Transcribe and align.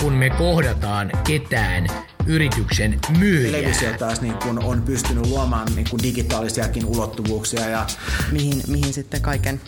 kuin 0.00 0.14
me 0.14 0.30
kohdataan 0.30 1.12
ketään 1.26 1.86
yrityksen 2.26 2.98
myyjä. 3.18 3.52
Televisio 3.52 3.92
taas 3.98 4.20
niin 4.20 4.34
kun 4.34 4.64
on 4.64 4.82
pystynyt 4.82 5.26
luomaan 5.26 5.68
niin 5.74 5.86
kun 5.90 6.02
digitaalisiakin 6.02 6.84
ulottuvuuksia. 6.84 7.68
Ja... 7.68 7.86
Mihin, 8.32 8.62
mihin 8.66 8.92
sitten 8.92 9.22
kaiken 9.22 9.60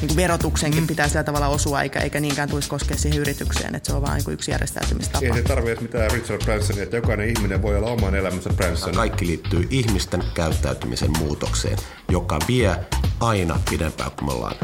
niin 0.00 0.08
kuin 0.08 0.16
verotuksenkin 0.16 0.80
mm. 0.80 0.86
pitää 0.86 1.08
sillä 1.08 1.24
tavalla 1.24 1.48
osua, 1.48 1.82
eikä, 1.82 2.00
eikä 2.00 2.20
niinkään 2.20 2.48
tulisi 2.48 2.68
koskea 2.68 2.96
siihen 2.96 3.20
yritykseen, 3.20 3.74
että 3.74 3.90
se 3.90 3.96
on 3.96 4.02
vain 4.02 4.22
niin 4.26 4.34
yksi 4.34 4.50
järjestäytymistapa. 4.50 5.26
Ei 5.26 5.34
se 5.34 5.42
tarvitse 5.42 5.82
mitään 5.82 6.10
Richard 6.10 6.44
Bransonia, 6.44 6.82
että 6.82 6.96
jokainen 6.96 7.28
ihminen 7.28 7.62
voi 7.62 7.76
olla 7.76 7.90
oman 7.90 8.14
elämänsä 8.14 8.50
Branson. 8.50 8.94
Kaikki 8.94 9.26
liittyy 9.26 9.66
ihmisten 9.70 10.22
käyttäytymisen 10.34 11.10
muutokseen, 11.18 11.78
joka 12.08 12.38
vie 12.48 12.76
aina 13.20 13.60
pidempään 13.70 14.10
kuin 14.10 14.24
me 14.24 14.32
ollaan 14.32 14.56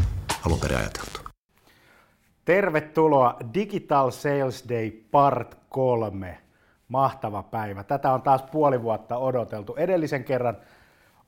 alun 0.46 0.60
perin 0.60 0.78
ajateltu. 0.78 1.23
Tervetuloa 2.44 3.36
Digital 3.54 4.10
Sales 4.10 4.64
Day 4.68 4.90
Part 4.90 5.58
3 5.68 6.38
mahtava 6.88 7.42
päivä. 7.42 7.84
Tätä 7.84 8.12
on 8.12 8.22
taas 8.22 8.42
puoli 8.42 8.82
vuotta 8.82 9.16
odoteltu. 9.16 9.74
Edellisen 9.76 10.24
kerran 10.24 10.56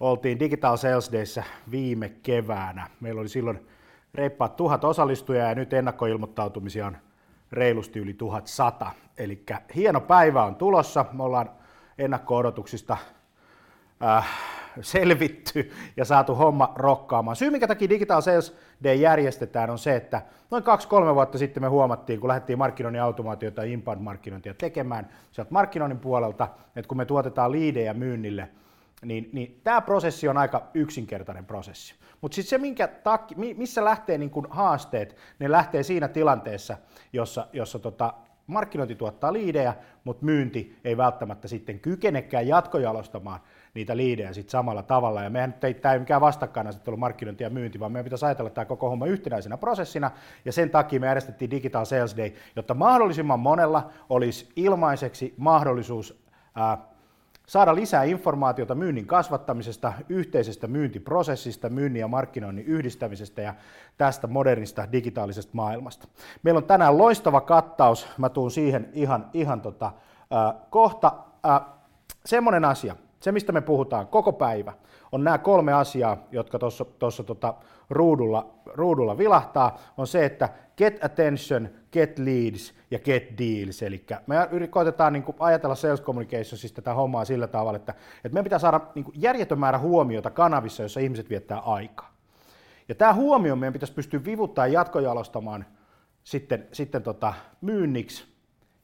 oltiin 0.01 0.41
Digital 0.41 0.77
Sales 0.77 1.13
Dayssä 1.13 1.45
viime 1.71 2.09
keväänä. 2.09 2.91
Meillä 3.01 3.21
oli 3.21 3.29
silloin 3.29 3.67
reippaat 4.15 4.57
tuhat 4.57 4.85
osallistujaa 4.85 5.49
ja 5.49 5.55
nyt 5.55 5.73
ennakkoilmoittautumisia 5.73 6.87
on 6.87 6.97
reilusti 7.53 7.99
yli 7.99 8.15
1100. 8.15 8.91
Eli 9.19 9.45
hieno 9.75 10.01
päivä 10.01 10.45
on 10.45 10.55
tulossa. 10.55 11.05
Me 11.13 11.23
ollaan 11.23 11.51
ennakko-odotuksista 11.99 12.97
äh, 14.05 14.29
selvitty 14.83 15.73
ja 15.97 16.05
saatu 16.05 16.35
homma 16.35 16.73
rokkaamaan. 16.77 17.37
Syy, 17.37 17.51
minkä 17.51 17.67
takia 17.67 17.89
Digital 17.89 18.21
Sales 18.21 18.57
Day 18.85 18.95
järjestetään, 18.95 19.71
on 19.71 19.79
se, 19.79 19.97
että 19.97 20.23
noin 20.51 20.63
kaksi-kolme 20.63 21.15
vuotta 21.15 21.39
sitten 21.39 21.63
me 21.63 21.69
huomattiin, 21.69 22.21
kun 22.21 22.29
lähdettiin 22.29 22.59
markkinoinnin 22.59 23.03
automaatiota 23.03 23.65
ja 23.65 23.73
inbound-markkinointia 23.73 24.55
tekemään 24.55 25.09
sieltä 25.33 25.53
markkinoinnin 25.53 25.99
puolelta, 25.99 26.49
että 26.77 26.89
kun 26.89 26.97
me 26.97 27.05
tuotetaan 27.05 27.53
liidejä 27.53 27.95
myynnille, 27.95 28.49
niin, 29.05 29.31
niin 29.33 29.61
tämä 29.65 29.81
prosessi 29.81 30.29
on 30.29 30.39
aika 30.39 30.63
yksinkertainen 30.75 31.47
prosessi. 31.47 31.95
Mutta 32.21 32.35
sitten 32.35 32.51
se, 32.51 32.59
minkä 32.59 32.89
takki, 32.89 33.35
missä 33.35 33.85
lähtee 33.85 34.19
niin 34.19 34.31
kun 34.31 34.47
haasteet, 34.51 35.17
ne 35.39 35.51
lähtee 35.51 35.83
siinä 35.83 36.09
tilanteessa, 36.09 36.77
jossa, 37.13 37.47
jossa 37.53 37.79
tota, 37.79 38.15
markkinointi 38.47 38.95
tuottaa 38.95 39.33
liidejä, 39.33 39.75
mutta 40.05 40.25
myynti 40.25 40.79
ei 40.85 40.97
välttämättä 40.97 41.49
sitten 41.49 41.81
kykenekään 41.81 42.47
jatkojalostamaan 42.47 43.41
niitä 43.75 43.97
liidejä 43.97 44.33
sitten 44.33 44.51
samalla 44.51 44.83
tavalla. 44.83 45.23
Ja 45.23 45.31
meidän 45.31 45.55
ei, 45.63 45.75
tämä 45.75 45.93
ei 45.93 45.99
mikään 45.99 46.21
vastakkainasettelu 46.21 46.97
markkinointi 46.97 47.45
ja 47.45 47.51
myynti, 47.51 47.81
vaan 47.81 47.93
meidän 47.93 48.05
pitäisi 48.05 48.27
ajatella 48.27 48.51
tämä 48.51 48.65
koko 48.65 48.91
homma 48.91 49.07
yhtenäisenä 49.07 49.57
prosessina, 49.57 50.11
ja 50.45 50.53
sen 50.53 50.71
takia 50.71 51.01
me 51.01 51.07
järjestettiin 51.07 51.51
Digital 51.51 51.85
Sales 51.85 52.17
Day, 52.17 52.31
jotta 52.57 52.75
mahdollisimman 52.75 53.41
monella 53.41 53.91
olisi 54.09 54.49
ilmaiseksi 54.57 55.35
mahdollisuus 55.37 56.25
ää, 56.55 56.79
saada 57.47 57.75
lisää 57.75 58.05
informaatiota 58.05 58.75
myynnin 58.75 59.07
kasvattamisesta, 59.07 59.93
yhteisestä 60.09 60.67
myyntiprosessista, 60.67 61.69
myynnin 61.69 62.01
ja 62.01 62.09
markkinoinnin 62.09 62.67
yhdistämisestä 62.67 63.43
ja 63.43 63.55
tästä 63.99 64.27
modernista 64.27 64.93
digitaalisesta 64.93 65.53
maailmasta. 65.55 66.09
Meillä 66.43 66.59
on 66.59 66.65
tänään 66.65 66.99
loistava 66.99 67.41
kattaus, 67.41 68.09
mä 68.19 68.29
tuun 68.29 68.51
siihen 68.51 68.89
ihan, 68.93 69.31
ihan 69.33 69.61
tota, 69.61 69.87
äh, 69.87 70.55
kohta. 70.71 71.13
Äh, 71.47 71.61
semmoinen 72.25 72.65
asia, 72.65 72.97
se 73.21 73.33
mistä 73.33 73.53
me 73.53 73.61
puhutaan 73.61 74.07
koko 74.07 74.33
päivä, 74.33 74.73
on 75.13 75.25
nämä 75.25 75.39
kolme 75.39 75.73
asiaa, 75.73 76.17
jotka 76.33 76.59
tuossa 76.99 77.25
tota, 77.25 77.55
ruudulla, 77.91 78.55
ruudulla 78.67 79.19
vilahtaa, 79.19 79.79
on 79.97 80.07
se, 80.07 80.25
että 80.25 80.49
get 80.77 81.05
attention, 81.05 81.69
get 81.93 82.19
leads 82.19 82.75
ja 82.91 82.99
get 82.99 83.39
deals. 83.39 83.83
Eli 83.83 84.05
me 84.27 84.67
koitetaan 84.71 85.13
niin 85.13 85.23
kuin 85.23 85.37
ajatella 85.39 85.75
sales 85.75 86.03
communicationsista 86.03 86.83
tätä 86.83 86.95
hommaa 86.95 87.25
sillä 87.25 87.47
tavalla, 87.47 87.77
että, 87.77 87.95
että 88.17 88.29
meidän 88.29 88.45
pitää 88.45 88.59
saada 88.59 88.81
niin 88.95 89.05
kuin 89.05 89.15
järjetön 89.19 89.59
määrä 89.59 89.79
huomiota 89.79 90.31
kanavissa, 90.31 90.83
jossa 90.83 91.01
ihmiset 91.01 91.31
viettää 91.31 91.59
aikaa. 91.59 92.17
Ja 92.89 92.95
tämä 92.95 93.15
huomio 93.15 93.57
meidän 93.57 93.73
pitäisi 93.73 93.95
pystyä 93.95 94.25
vivuttaa 94.25 94.67
jatkojalostamaan 94.67 95.67
sitten, 96.25 96.67
sitten 96.73 97.03
tota 97.03 97.35
myynniksi 97.61 98.37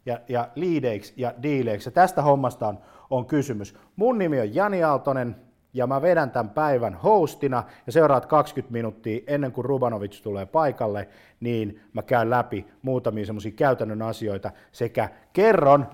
ja, 0.06 0.20
ja 0.28 0.48
liideiksi 0.54 1.14
ja 1.16 1.34
diileiksi. 1.42 1.88
Ja 1.88 1.92
tästä 1.92 2.22
hommasta 2.22 2.68
on, 2.68 2.78
on 3.10 3.26
kysymys. 3.26 3.74
Mun 3.96 4.18
nimi 4.18 4.40
on 4.40 4.54
Jani 4.54 4.82
Aaltonen, 4.82 5.36
ja 5.74 5.86
mä 5.86 6.02
vedän 6.02 6.30
tämän 6.30 6.50
päivän 6.50 6.94
hostina 6.94 7.64
ja 7.86 7.92
seuraat 7.92 8.26
20 8.26 8.72
minuuttia 8.72 9.20
ennen 9.26 9.52
kuin 9.52 9.64
Rubanovic 9.64 10.22
tulee 10.22 10.46
paikalle, 10.46 11.08
niin 11.40 11.80
mä 11.92 12.02
käyn 12.02 12.30
läpi 12.30 12.66
muutamia 12.82 13.26
semmoisia 13.26 13.52
käytännön 13.52 14.02
asioita 14.02 14.50
sekä 14.72 15.08
kerron 15.32 15.86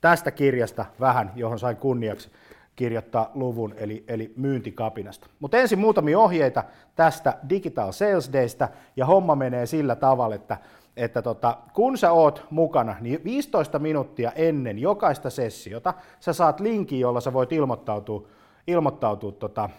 tästä 0.00 0.30
kirjasta 0.30 0.84
vähän, 1.00 1.32
johon 1.34 1.58
sain 1.58 1.76
kunniaksi 1.76 2.30
kirjoittaa 2.76 3.30
luvun, 3.34 3.74
eli, 3.76 4.04
eli 4.08 4.32
myyntikapinasta. 4.36 5.26
Mutta 5.40 5.56
ensin 5.56 5.78
muutamia 5.78 6.18
ohjeita 6.18 6.64
tästä 6.96 7.38
Digital 7.48 7.92
Sales 7.92 8.32
Daystä, 8.32 8.68
ja 8.96 9.06
homma 9.06 9.34
menee 9.34 9.66
sillä 9.66 9.96
tavalla, 9.96 10.34
että, 10.34 10.56
että 10.96 11.22
tota, 11.22 11.56
kun 11.74 11.98
sä 11.98 12.12
oot 12.12 12.46
mukana, 12.50 12.96
niin 13.00 13.24
15 13.24 13.78
minuuttia 13.78 14.32
ennen 14.32 14.78
jokaista 14.78 15.30
sessiota 15.30 15.94
sä 16.20 16.32
saat 16.32 16.60
linkin, 16.60 17.00
jolla 17.00 17.20
sä 17.20 17.32
voit 17.32 17.52
ilmoittautua 17.52 18.28
ilmoittautua 18.70 19.32
tota, 19.32 19.70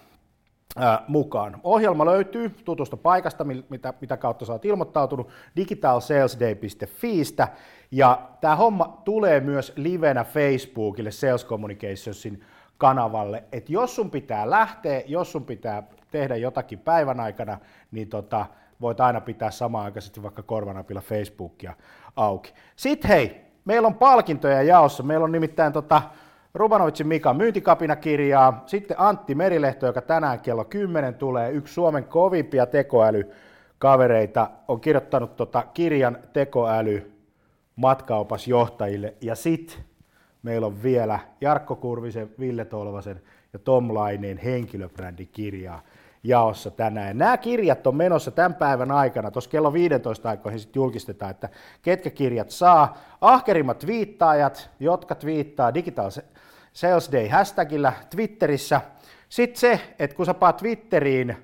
ää, 0.77 1.03
mukaan. 1.07 1.59
Ohjelma 1.63 2.05
löytyy 2.05 2.49
tutusta 2.49 2.97
paikasta, 2.97 3.43
mitä, 3.43 3.93
mitä 4.01 4.17
kautta 4.17 4.45
sä 4.45 4.53
oot 4.53 4.65
ilmoittautunut, 4.65 5.29
digitalsalesday.fiistä, 5.55 7.47
ja 7.91 8.29
tämä 8.41 8.55
homma 8.55 9.01
tulee 9.05 9.39
myös 9.39 9.73
livenä 9.75 10.23
Facebookille 10.23 11.11
Sales 11.11 11.45
Communicationsin 11.45 12.43
kanavalle, 12.77 13.43
että 13.51 13.71
jos 13.71 13.95
sun 13.95 14.11
pitää 14.11 14.49
lähteä, 14.49 15.01
jos 15.05 15.31
sun 15.31 15.45
pitää 15.45 15.83
tehdä 16.11 16.35
jotakin 16.35 16.79
päivän 16.79 17.19
aikana, 17.19 17.57
niin 17.91 18.09
tota, 18.09 18.45
voit 18.81 18.99
aina 18.99 19.21
pitää 19.21 19.51
samaan 19.51 19.85
aikaisesti 19.85 20.23
vaikka 20.23 20.43
korvanapilla 20.43 21.01
Facebookia 21.01 21.73
auki. 22.15 22.53
Sitten 22.75 23.09
hei, 23.09 23.41
meillä 23.65 23.87
on 23.87 23.95
palkintoja 23.95 24.61
jaossa, 24.61 25.03
meillä 25.03 25.23
on 25.23 25.31
nimittäin 25.31 25.73
tota, 25.73 26.01
Rubanovitsin 26.53 27.07
Mika 27.07 27.33
myyntikapinakirjaa, 27.33 28.63
sitten 28.65 28.99
Antti 28.99 29.35
Merilehto, 29.35 29.85
joka 29.85 30.01
tänään 30.01 30.39
kello 30.39 30.65
10 30.65 31.13
tulee, 31.13 31.51
yksi 31.51 31.73
Suomen 31.73 32.03
kovimpia 32.03 32.65
tekoälykavereita, 32.65 34.49
on 34.67 34.81
kirjoittanut 34.81 35.35
tota 35.35 35.63
kirjan 35.73 36.17
tekoäly 36.33 37.11
matkaopasjohtajille, 37.75 39.13
ja 39.21 39.35
sitten 39.35 39.77
meillä 40.43 40.67
on 40.67 40.83
vielä 40.83 41.19
Jarkko 41.41 41.75
Kurvisen, 41.75 42.29
Ville 42.39 42.65
Tolvasen 42.65 43.21
ja 43.53 43.59
Tom 43.59 43.93
Laineen 43.93 44.37
henkilöbrändikirjaa 44.37 45.81
jaossa 46.23 46.71
tänään. 46.71 47.17
Nämä 47.17 47.37
kirjat 47.37 47.87
on 47.87 47.95
menossa 47.95 48.31
tämän 48.31 48.55
päivän 48.55 48.91
aikana, 48.91 49.31
tuossa 49.31 49.49
kello 49.49 49.73
15 49.73 50.29
aikoihin 50.29 50.59
sitten 50.59 50.79
julkistetaan, 50.79 51.31
että 51.31 51.49
ketkä 51.81 52.09
kirjat 52.09 52.49
saa. 52.49 52.97
Ahkerimmat 53.21 53.87
viittaajat, 53.87 54.69
jotka 54.79 55.15
twiittaa 55.15 55.73
Digital 55.73 56.11
Sales 56.73 57.11
Day 57.11 57.27
hashtagillä 57.27 57.93
Twitterissä. 58.09 58.81
Sitten 59.29 59.59
se, 59.59 59.95
että 59.99 60.15
kun 60.15 60.25
sä 60.25 60.33
paat 60.33 60.57
Twitteriin 60.57 61.37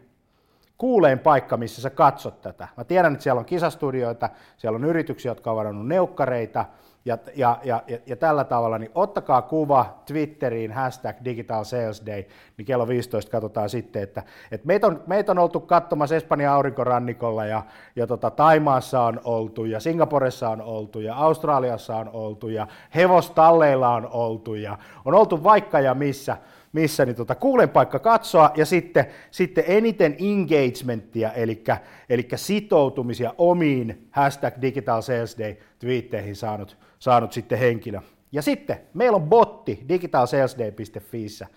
kuuleen 0.78 1.20
paikka, 1.20 1.58
missä 1.58 1.82
sä 1.82 1.90
katsot 1.90 2.42
tätä. 2.42 2.68
Mä 2.78 2.84
tiedän, 2.84 3.14
että 3.14 3.24
siellä 3.24 3.40
on 3.40 3.46
kisastudioita, 3.46 4.30
siellä 4.58 4.76
on 4.76 4.86
yrityksiä, 4.86 5.32
jotka 5.32 5.52
ovat 5.52 5.58
varannut 5.58 5.88
neukkareita, 5.88 6.66
ja, 7.08 7.18
ja, 7.36 7.60
ja, 7.64 7.82
ja, 8.06 8.16
tällä 8.16 8.44
tavalla, 8.44 8.78
niin 8.78 8.92
ottakaa 8.96 9.42
kuva 9.42 10.02
Twitteriin, 10.06 10.72
hashtag 10.72 11.16
Digital 11.26 11.64
Sales 11.64 12.06
Day, 12.06 12.24
niin 12.58 12.66
kello 12.66 12.88
15 12.88 13.32
katsotaan 13.32 13.70
sitten, 13.70 14.04
että, 14.04 14.24
että 14.52 14.68
meitä, 14.68 14.88
on, 14.88 15.04
meitä 15.08 15.32
on 15.32 15.40
oltu 15.40 15.60
katsomassa 15.60 16.16
Espanjan 16.16 16.54
aurinkorannikolla 16.54 17.46
ja, 17.46 17.64
ja 17.96 18.08
tota, 18.08 18.32
Taimaassa 18.32 19.02
on 19.02 19.22
oltu 19.24 19.66
ja 19.66 19.80
Singaporessa 19.80 20.50
on 20.50 20.62
oltu 20.62 21.00
ja 21.00 21.16
Australiassa 21.16 21.96
on 21.96 22.10
oltu 22.14 22.48
ja 22.48 22.68
hevostalleilla 22.96 23.90
on 23.90 24.08
oltu 24.12 24.56
ja 24.56 24.78
on 25.06 25.14
oltu 25.14 25.44
vaikka 25.44 25.80
ja 25.80 25.94
missä, 25.94 26.38
missä 26.74 27.06
niin 27.06 27.16
tota, 27.16 27.36
kuulen 27.36 27.70
paikka 27.70 28.00
katsoa, 28.00 28.52
ja 28.56 28.66
sitten, 28.66 29.06
sitten 29.32 29.64
eniten 29.68 30.16
engagementtia, 30.20 31.32
eli, 31.32 31.64
eli 32.10 32.28
sitoutumisia 32.36 33.34
omiin 33.38 34.08
hashtag 34.12 34.54
Digital 34.62 35.02
Sales 35.02 35.38
Day 35.38 35.56
twiitteihin 35.80 36.36
saanut, 36.36 36.78
saanut 37.00 37.32
sitten 37.32 37.60
henkilö. 37.60 38.00
Ja 38.32 38.42
sitten 38.42 38.80
meillä 38.94 39.16
on 39.16 39.30
botti 39.30 39.86
digitalsalesday.fiissä, 39.90 41.48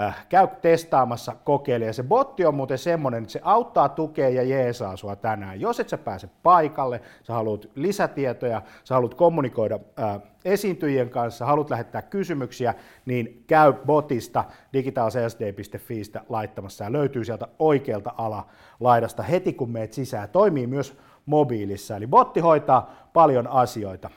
äh, 0.00 0.26
käy 0.28 0.48
testaamassa, 0.62 1.36
kokeile. 1.44 1.84
Ja 1.84 1.92
se 1.92 2.02
botti 2.02 2.44
on 2.44 2.54
muuten 2.54 2.78
semmoinen, 2.78 3.22
että 3.22 3.32
se 3.32 3.40
auttaa, 3.42 3.88
tukea 3.88 4.28
ja 4.28 4.42
jeesaa 4.42 4.96
sua 4.96 5.16
tänään. 5.16 5.60
Jos 5.60 5.80
et 5.80 5.88
sä 5.88 5.98
pääse 5.98 6.28
paikalle, 6.42 7.00
sä 7.22 7.32
haluat 7.32 7.66
lisätietoja, 7.74 8.62
sä 8.84 8.94
haluat 8.94 9.14
kommunikoida 9.14 9.78
äh, 10.00 10.20
esiintyjien 10.44 11.10
kanssa, 11.10 11.46
haluat 11.46 11.70
lähettää 11.70 12.02
kysymyksiä, 12.02 12.74
niin 13.06 13.44
käy 13.46 13.72
botista 13.72 14.44
digitalsalesday.fiistä 14.72 16.24
laittamassa 16.28 16.84
ja 16.84 16.92
löytyy 16.92 17.24
sieltä 17.24 17.48
oikealta 17.58 18.14
alalaidasta 18.16 19.22
heti 19.22 19.52
kun 19.52 19.70
meet 19.70 19.92
sisään. 19.92 20.28
Toimii 20.28 20.66
myös 20.66 20.96
mobiilissa, 21.26 21.96
eli 21.96 22.06
botti 22.06 22.40
hoitaa 22.40 23.10
paljon 23.12 23.46
asioita. 23.46 24.10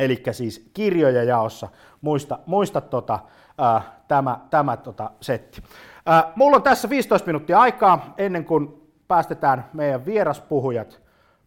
Eli 0.00 0.22
siis 0.32 0.70
kirjoja 0.74 1.24
jaossa, 1.24 1.68
muista, 2.00 2.38
muista 2.46 2.80
tota, 2.80 3.18
ää, 3.58 3.82
tämä, 4.08 4.40
tämä 4.50 4.76
tota, 4.76 5.10
setti. 5.20 5.62
Ää, 6.06 6.32
mulla 6.36 6.56
on 6.56 6.62
tässä 6.62 6.90
15 6.90 7.26
minuuttia 7.26 7.60
aikaa 7.60 8.14
ennen 8.18 8.44
kuin 8.44 8.90
päästetään 9.08 9.64
meidän 9.72 10.06
vieraspuhujat 10.06 11.00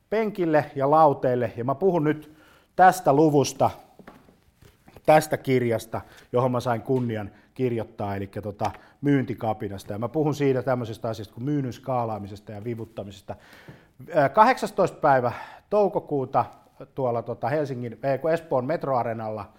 penkille 0.09 0.71
ja 0.75 0.91
lauteille, 0.91 1.53
ja 1.57 1.63
mä 1.63 1.75
puhun 1.75 2.03
nyt 2.03 2.37
tästä 2.75 3.13
luvusta, 3.13 3.69
tästä 5.05 5.37
kirjasta, 5.37 6.01
johon 6.31 6.51
mä 6.51 6.59
sain 6.59 6.81
kunnian 6.81 7.31
kirjoittaa, 7.53 8.15
eli 8.15 8.27
tota, 8.27 8.71
myyntikapinasta. 9.01 9.93
Ja 9.93 9.99
mä 9.99 10.09
puhun 10.09 10.35
siitä 10.35 10.63
tämmöisestä 10.63 11.09
asiasta 11.09 11.33
kuin 11.33 11.43
myynnin 11.43 11.73
skaalaamisesta 11.73 12.51
ja 12.51 12.63
vivuttamisesta. 12.63 13.35
18. 14.33 14.97
päivä 14.97 15.31
toukokuuta 15.69 16.45
tuolla 16.95 17.21
tota 17.21 17.49
Helsingin, 17.49 17.99
Espoon 18.33 18.65
metroarenalla 18.65 19.53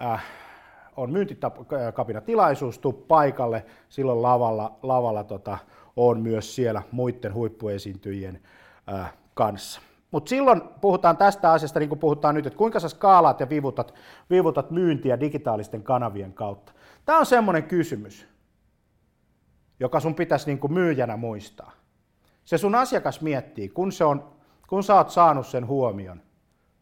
äh, 0.00 0.24
on 0.96 1.10
myyntikapinatilaisuus, 1.12 2.78
tuu 2.78 2.92
paikalle, 2.92 3.64
silloin 3.88 4.22
lavalla, 4.22 4.78
lavalla 4.82 5.24
tota, 5.24 5.58
on 5.96 6.20
myös 6.20 6.54
siellä 6.54 6.82
muiden 6.90 7.34
huippuesiintyjien 7.34 8.40
äh, 8.92 9.14
kanssa. 9.34 9.80
Mutta 10.10 10.28
silloin 10.28 10.62
puhutaan 10.80 11.16
tästä 11.16 11.52
asiasta, 11.52 11.78
niin 11.78 11.88
kuin 11.88 11.98
puhutaan 11.98 12.34
nyt, 12.34 12.46
että 12.46 12.56
kuinka 12.56 12.80
sä 12.80 12.88
skaalaat 12.88 13.40
ja 13.40 13.48
vivutat, 13.48 13.94
vivutat 14.30 14.70
myyntiä 14.70 15.20
digitaalisten 15.20 15.82
kanavien 15.82 16.32
kautta. 16.32 16.72
Tämä 17.04 17.18
on 17.18 17.26
semmoinen 17.26 17.62
kysymys, 17.62 18.26
joka 19.80 20.00
sun 20.00 20.14
pitäisi 20.14 20.46
niin 20.46 20.58
kuin 20.58 20.72
myyjänä 20.72 21.16
muistaa. 21.16 21.72
Se 22.44 22.58
sun 22.58 22.74
asiakas 22.74 23.20
miettii, 23.20 23.68
kun, 23.68 23.92
se 23.92 24.04
on, 24.04 24.33
kun 24.74 24.84
sä 24.84 24.94
oot 24.94 25.10
saanut 25.10 25.46
sen 25.46 25.66
huomion, 25.66 26.22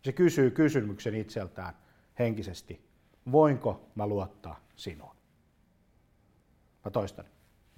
se 0.03 0.13
kysyy 0.13 0.51
kysymyksen 0.51 1.15
itseltään 1.15 1.75
henkisesti, 2.19 2.87
voinko 3.33 3.89
mä 3.95 4.07
luottaa 4.07 4.61
sinuun? 4.77 5.17
Mä 6.85 6.91
toistan, 6.91 7.25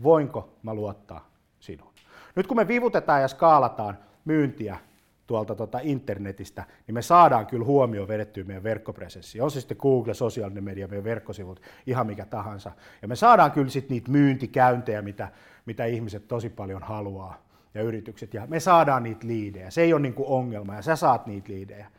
voinko 0.02 0.58
mä 0.62 0.74
luottaa 0.74 1.30
sinuun? 1.60 1.92
Nyt 2.36 2.46
kun 2.46 2.56
me 2.56 2.68
vivutetaan 2.68 3.22
ja 3.22 3.28
skaalataan 3.28 3.98
myyntiä 4.24 4.78
tuolta 5.26 5.54
tota 5.54 5.78
internetistä, 5.82 6.64
niin 6.86 6.94
me 6.94 7.02
saadaan 7.02 7.46
kyllä 7.46 7.64
huomioon 7.64 8.08
vedettyä 8.08 8.44
meidän 8.44 8.62
verkkopresenssiin. 8.62 9.42
On 9.42 9.50
se 9.50 9.60
sitten 9.60 9.76
Google, 9.80 10.14
sosiaalinen 10.14 10.64
media, 10.64 10.88
meidän 10.88 11.04
verkkosivut, 11.04 11.60
ihan 11.86 12.06
mikä 12.06 12.26
tahansa. 12.26 12.72
Ja 13.02 13.08
me 13.08 13.16
saadaan 13.16 13.52
kyllä 13.52 13.70
sitten 13.70 13.94
niitä 13.94 14.10
myyntikäyntejä, 14.10 15.02
mitä, 15.02 15.28
mitä 15.66 15.84
ihmiset 15.84 16.28
tosi 16.28 16.50
paljon 16.50 16.82
haluaa 16.82 17.43
ja 17.74 17.82
yritykset. 17.82 18.34
Ja 18.34 18.46
me 18.46 18.60
saadaan 18.60 19.02
niitä 19.02 19.26
liidejä. 19.26 19.70
Se 19.70 19.82
ei 19.82 19.92
ole 19.92 20.02
niin 20.02 20.14
kuin 20.14 20.28
ongelma 20.28 20.74
ja 20.74 20.82
sä 20.82 20.96
saat 20.96 21.26
niitä 21.26 21.52
liidejä. 21.52 21.90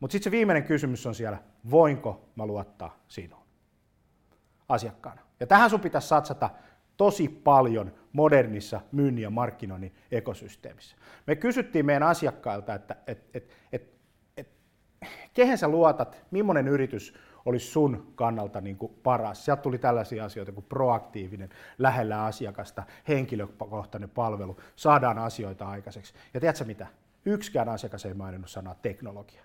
Mutta 0.00 0.12
sitten 0.12 0.24
se 0.24 0.36
viimeinen 0.36 0.64
kysymys 0.64 1.06
on 1.06 1.14
siellä, 1.14 1.38
voinko 1.70 2.28
mä 2.36 2.46
luottaa 2.46 2.98
sinuun 3.08 3.42
asiakkaana. 4.68 5.20
Ja 5.40 5.46
tähän 5.46 5.70
sun 5.70 5.80
pitäisi 5.80 6.08
satsata 6.08 6.50
tosi 6.96 7.28
paljon 7.28 7.92
modernissa 8.12 8.80
myynnin 8.92 9.22
ja 9.22 9.30
markkinoinnin 9.30 9.94
ekosysteemissä. 10.10 10.96
Me 11.26 11.36
kysyttiin 11.36 11.86
meidän 11.86 12.02
asiakkailta, 12.02 12.74
että 12.74 12.96
et, 13.06 13.24
et, 13.34 13.50
et, 13.72 13.94
et, 14.36 14.48
kehen 15.34 15.58
sä 15.58 15.68
luotat, 15.68 16.24
millainen 16.30 16.68
yritys 16.68 17.14
olisi 17.50 17.66
sun 17.66 18.12
kannalta 18.14 18.60
niin 18.60 18.76
kuin 18.76 18.92
paras. 19.02 19.44
Sieltä 19.44 19.62
tuli 19.62 19.78
tällaisia 19.78 20.24
asioita 20.24 20.52
kuin 20.52 20.64
proaktiivinen, 20.68 21.48
lähellä 21.78 22.24
asiakasta, 22.24 22.82
henkilökohtainen 23.08 24.10
palvelu, 24.10 24.56
saadaan 24.76 25.18
asioita 25.18 25.68
aikaiseksi. 25.68 26.14
Ja 26.34 26.40
tiedätkö 26.40 26.64
mitä? 26.64 26.86
Yksikään 27.24 27.68
asiakas 27.68 28.06
ei 28.06 28.14
maininnut 28.14 28.50
sanaa 28.50 28.74
teknologia. 28.74 29.44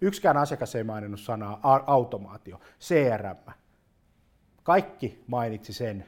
Yksikään 0.00 0.36
asiakas 0.36 0.74
ei 0.74 0.84
maininnut 0.84 1.20
sanaa 1.20 1.60
automaatio, 1.86 2.60
CRM. 2.80 3.52
Kaikki 4.62 5.24
mainitsi 5.26 5.72
sen, 5.72 6.06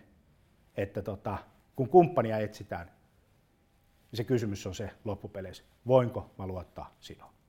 että 0.77 1.03
tota, 1.03 1.39
kun 1.77 1.89
kumppania 1.89 2.39
etsitään, 2.39 2.87
niin 2.87 4.17
se 4.17 4.25
kysymys 4.25 4.67
on 4.67 4.75
se 4.75 4.91
loppupeleissä, 5.05 5.65
voinko 5.87 6.31
mä 6.39 6.47
luottaa 6.47 6.95
sinuun. 7.01 7.39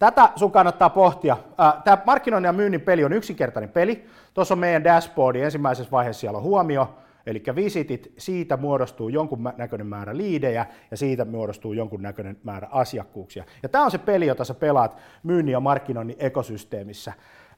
Tätä 0.00 0.28
sun 0.36 0.52
kannattaa 0.52 0.90
pohtia. 0.90 1.36
Tämä 1.84 1.98
markkinoinnin 2.06 2.48
ja 2.48 2.52
myynnin 2.52 2.80
peli 2.80 3.04
on 3.04 3.12
yksinkertainen 3.12 3.70
peli. 3.70 4.04
Tuossa 4.34 4.54
on 4.54 4.58
meidän 4.58 4.84
dashboardi 4.84 5.42
ensimmäisessä 5.42 5.90
vaiheessa 5.90 6.20
siellä 6.20 6.36
on 6.36 6.42
huomio, 6.42 6.94
eli 7.26 7.42
visitit, 7.54 8.12
siitä 8.18 8.56
muodostuu 8.56 9.08
jonkun 9.08 9.52
näköinen 9.56 9.86
määrä 9.86 10.16
liidejä 10.16 10.66
ja 10.90 10.96
siitä 10.96 11.24
muodostuu 11.24 11.72
jonkun 11.72 12.02
näköinen 12.02 12.36
määrä 12.44 12.68
asiakkuuksia. 12.70 13.44
Ja 13.62 13.68
tämä 13.68 13.84
on 13.84 13.90
se 13.90 13.98
peli, 13.98 14.26
jota 14.26 14.44
sä 14.44 14.54
pelaat 14.54 14.96
myynnin 15.22 15.52
ja 15.52 15.60
markkinoinnin 15.60 16.16
ekosysteemissä. 16.18 17.12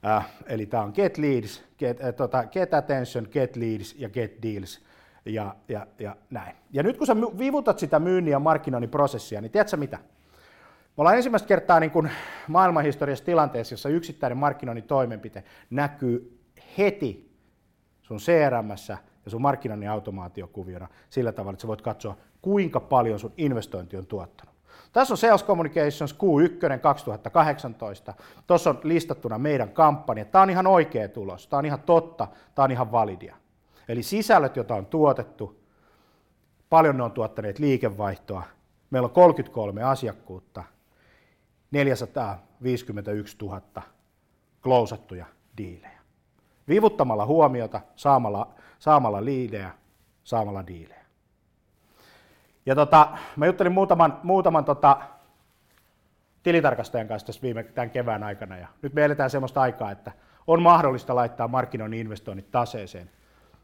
Äh, 0.05 0.25
eli 0.45 0.65
tämä 0.65 0.83
on 0.83 0.91
get 0.95 1.17
leads, 1.17 1.63
get, 1.79 2.03
äh, 2.03 2.13
tota, 2.13 2.45
get 2.45 2.73
attention, 2.73 3.27
get 3.31 3.55
leads 3.55 3.95
ja 3.97 4.09
get 4.09 4.43
deals 4.43 4.81
ja, 5.25 5.55
ja, 5.67 5.87
ja 5.99 6.15
näin. 6.29 6.55
Ja 6.71 6.83
nyt 6.83 6.97
kun 6.97 7.07
sä 7.07 7.15
vivutat 7.15 7.79
sitä 7.79 7.99
myynnin 7.99 8.31
ja 8.31 8.39
markkinoinnin 8.39 8.89
prosessia, 8.89 9.41
niin 9.41 9.51
tiedätkö 9.51 9.77
mitä? 9.77 9.99
Me 10.97 11.01
ollaan 11.01 11.17
ensimmäistä 11.17 11.47
kertaa 11.47 11.79
niin 11.79 11.91
kuin 11.91 12.11
maailmanhistoriassa 12.47 13.25
tilanteessa, 13.25 13.73
jossa 13.73 13.89
yksittäinen 13.89 14.37
markkinoinnin 14.37 14.83
toimenpite 14.83 15.43
näkyy 15.69 16.39
heti 16.77 17.37
sun 18.01 18.17
crm 18.17 18.69
ja 19.25 19.31
sun 19.31 19.41
markkinoinnin 19.41 19.89
automaatiokuviona 19.89 20.87
sillä 21.09 21.31
tavalla, 21.31 21.53
että 21.53 21.61
sä 21.61 21.67
voit 21.67 21.81
katsoa, 21.81 22.17
kuinka 22.41 22.79
paljon 22.79 23.19
sun 23.19 23.33
investointi 23.37 23.97
on 23.97 24.07
tuottanut. 24.07 24.53
Tässä 24.93 25.13
on 25.13 25.17
Sales 25.17 25.43
Communications 25.43 26.15
Q1 26.15 26.79
2018. 26.79 28.13
Tuossa 28.47 28.69
on 28.69 28.79
listattuna 28.83 29.37
meidän 29.37 29.69
kampanja. 29.69 30.25
Tämä 30.25 30.41
on 30.41 30.49
ihan 30.49 30.67
oikea 30.67 31.07
tulos, 31.09 31.47
tämä 31.47 31.57
on 31.57 31.65
ihan 31.65 31.81
totta, 31.81 32.27
tämä 32.55 32.63
on 32.63 32.71
ihan 32.71 32.91
validia. 32.91 33.35
Eli 33.87 34.03
sisällöt, 34.03 34.55
joita 34.55 34.75
on 34.75 34.85
tuotettu, 34.85 35.63
paljon 36.69 36.97
ne 36.97 37.03
on 37.03 37.11
tuottaneet 37.11 37.59
liikevaihtoa. 37.59 38.43
Meillä 38.89 39.05
on 39.05 39.11
33 39.11 39.83
asiakkuutta, 39.83 40.63
451 41.73 43.37
000 43.41 43.61
klousattuja 44.61 45.25
diilejä. 45.57 45.99
Vivuttamalla 46.67 47.25
huomiota, 47.25 47.81
saamalla, 47.95 48.53
saamalla 48.79 49.25
liidejä, 49.25 49.71
saamalla 50.23 50.67
diilejä. 50.67 51.03
Ja 52.65 52.75
tota, 52.75 53.17
mä 53.35 53.45
juttelin 53.45 53.71
muutaman, 53.71 54.19
muutaman 54.23 54.65
tota, 54.65 54.97
tilitarkastajan 56.43 57.07
kanssa 57.07 57.25
tässä 57.25 57.41
viime 57.41 57.63
tämän 57.63 57.89
kevään 57.89 58.23
aikana, 58.23 58.57
ja 58.57 58.67
nyt 58.81 58.93
me 58.93 59.05
eletään 59.05 59.29
sellaista 59.29 59.61
aikaa, 59.61 59.91
että 59.91 60.11
on 60.47 60.61
mahdollista 60.61 61.15
laittaa 61.15 61.47
markkinoinnin 61.47 61.99
investoinnit 61.99 62.51
taseeseen, 62.51 63.09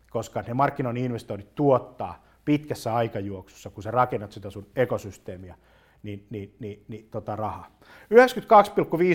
koska 0.10 0.42
ne 0.42 0.54
markkinoinnin 0.54 1.06
investoinnit 1.06 1.56
tuottaa 1.56 2.24
pitkässä 2.46 2.96
aikajuoksussa, 2.96 3.70
kun 3.70 3.84
sä 3.84 3.92
rakennat 3.92 4.32
sitä 4.32 4.50
sun 4.50 4.68
ekosysteemiä, 4.76 5.56
niin, 6.04 6.28
niin, 6.30 6.56
niin, 6.60 6.86
niin 6.88 7.08
tota 7.12 7.36
rahaa. 7.36 7.68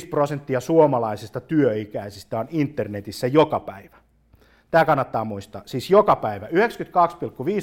92,5 0.03 0.09
prosenttia 0.11 0.61
suomalaisista 0.61 1.41
työikäisistä 1.41 2.39
on 2.39 2.47
internetissä 2.51 3.27
joka 3.27 3.61
päivä. 3.61 3.97
Tämä 4.71 4.85
kannattaa 4.85 5.25
muistaa. 5.25 5.63
Siis 5.67 5.91
joka 5.91 6.17
päivä 6.17 6.47
92,5 6.47 6.53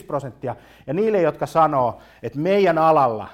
prosenttia. 0.08 0.56
Ja 0.88 0.94
niille, 0.94 1.22
jotka 1.22 1.46
sanoo, 1.46 2.00
että 2.24 2.40
meidän 2.40 2.78
alalla 2.78 3.28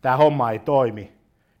tämä 0.00 0.16
homma 0.16 0.50
ei 0.50 0.58
toimi, 0.58 1.12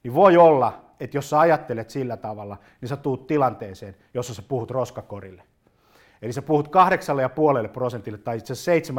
niin 0.02 0.14
voi 0.14 0.36
olla, 0.36 0.84
että 1.00 1.16
jos 1.16 1.30
sä 1.30 1.40
ajattelet 1.40 1.90
sillä 1.90 2.16
tavalla, 2.16 2.56
niin 2.80 2.88
sä 2.88 2.96
tuut 2.96 3.26
tilanteeseen, 3.26 3.96
jossa 4.14 4.34
sä 4.34 4.42
puhut 4.42 4.70
roskakorille. 4.70 5.42
Eli 6.22 6.32
sä 6.32 6.42
puhut 6.42 6.68
8,5 7.64 7.68
prosentille 7.68 8.18
tai 8.18 8.36
itse 8.36 8.52
asiassa 8.52 8.92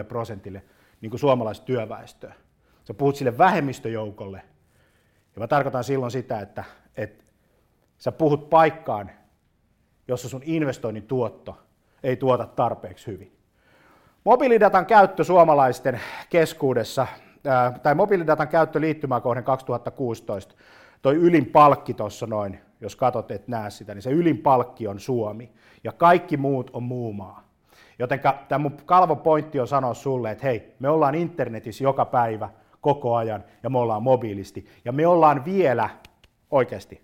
7,5 0.00 0.04
prosentille 0.04 0.62
niin 1.00 1.10
kuin 1.10 1.20
suomalaista 1.20 1.66
työväestöä. 1.66 2.34
Sä 2.84 2.94
puhut 2.94 3.16
sille 3.16 3.38
vähemmistöjoukolle. 3.38 4.42
Ja 5.36 5.40
mä 5.40 5.46
tarkoitan 5.46 5.84
silloin 5.84 6.10
sitä, 6.10 6.40
että, 6.40 6.64
että 6.96 7.24
sä 7.98 8.12
puhut 8.12 8.50
paikkaan, 8.50 9.10
jossa 10.08 10.28
sun 10.28 10.42
investoinnin 10.44 11.02
tuotto 11.02 11.58
ei 12.02 12.16
tuota 12.16 12.46
tarpeeksi 12.46 13.06
hyvin. 13.06 13.36
Mobiilidatan 14.24 14.86
käyttö 14.86 15.24
suomalaisten 15.24 16.00
keskuudessa, 16.30 17.06
tai 17.82 17.94
mobiilidatan 17.94 18.48
käyttö 18.48 18.80
liittymään 18.80 19.22
kohden 19.22 19.44
2016, 19.44 20.54
toi 21.02 21.14
ylin 21.14 21.46
palkki 21.46 21.94
tuossa 21.94 22.26
noin, 22.26 22.60
jos 22.80 22.96
katsot, 22.96 23.30
et 23.30 23.48
näe 23.48 23.70
sitä, 23.70 23.94
niin 23.94 24.02
se 24.02 24.10
ylin 24.10 24.38
palkki 24.38 24.88
on 24.88 25.00
Suomi, 25.00 25.52
ja 25.84 25.92
kaikki 25.92 26.36
muut 26.36 26.70
on 26.72 26.82
muu 26.82 27.12
maa. 27.12 27.44
Joten 27.98 28.20
tämä 28.48 28.58
mun 28.58 28.76
kalvon 28.84 29.18
pointti 29.18 29.60
on 29.60 29.68
sanoa 29.68 29.94
sulle, 29.94 30.30
että 30.30 30.46
hei, 30.46 30.74
me 30.78 30.88
ollaan 30.88 31.14
internetissä 31.14 31.84
joka 31.84 32.04
päivä, 32.04 32.48
koko 32.84 33.14
ajan, 33.14 33.44
ja 33.62 33.70
me 33.70 33.78
ollaan 33.78 34.02
mobiilisti, 34.02 34.66
ja 34.84 34.92
me 34.92 35.06
ollaan 35.06 35.44
vielä 35.44 35.90
oikeasti 36.50 37.00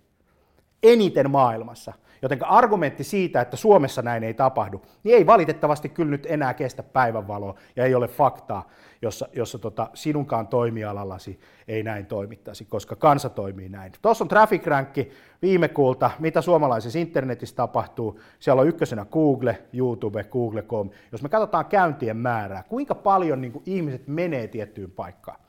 eniten 0.83 1.31
maailmassa. 1.31 1.93
Joten 2.21 2.45
argumentti 2.45 3.03
siitä, 3.03 3.41
että 3.41 3.57
Suomessa 3.57 4.01
näin 4.01 4.23
ei 4.23 4.33
tapahdu, 4.33 4.81
niin 5.03 5.17
ei 5.17 5.25
valitettavasti 5.25 5.89
kyllä 5.89 6.11
nyt 6.11 6.27
enää 6.29 6.53
kestä 6.53 6.83
päivänvaloa 6.83 7.55
ja 7.75 7.85
ei 7.85 7.95
ole 7.95 8.07
faktaa, 8.07 8.69
jossa, 9.01 9.27
jossa 9.33 9.59
tota 9.59 9.89
sinunkaan 9.93 10.47
toimialallasi 10.47 11.39
ei 11.67 11.83
näin 11.83 12.05
toimittaisi, 12.05 12.65
koska 12.65 12.95
kansa 12.95 13.29
toimii 13.29 13.69
näin. 13.69 13.91
Tuossa 14.01 14.23
on 14.23 14.27
traffic 14.27 14.65
rankki 14.65 15.11
viime 15.41 15.67
kuulta, 15.67 16.11
mitä 16.19 16.41
suomalaisessa 16.41 16.99
internetissä 16.99 17.55
tapahtuu. 17.55 18.19
Siellä 18.39 18.61
on 18.61 18.67
ykkösenä 18.67 19.05
Google, 19.05 19.61
YouTube, 19.73 20.23
Google.com. 20.23 20.89
Jos 21.11 21.23
me 21.23 21.29
katsotaan 21.29 21.65
käyntien 21.65 22.17
määrää, 22.17 22.63
kuinka 22.63 22.95
paljon 22.95 23.41
niin 23.41 23.51
kuin 23.51 23.63
ihmiset 23.65 24.07
menee 24.07 24.47
tiettyyn 24.47 24.91
paikkaan. 24.91 25.39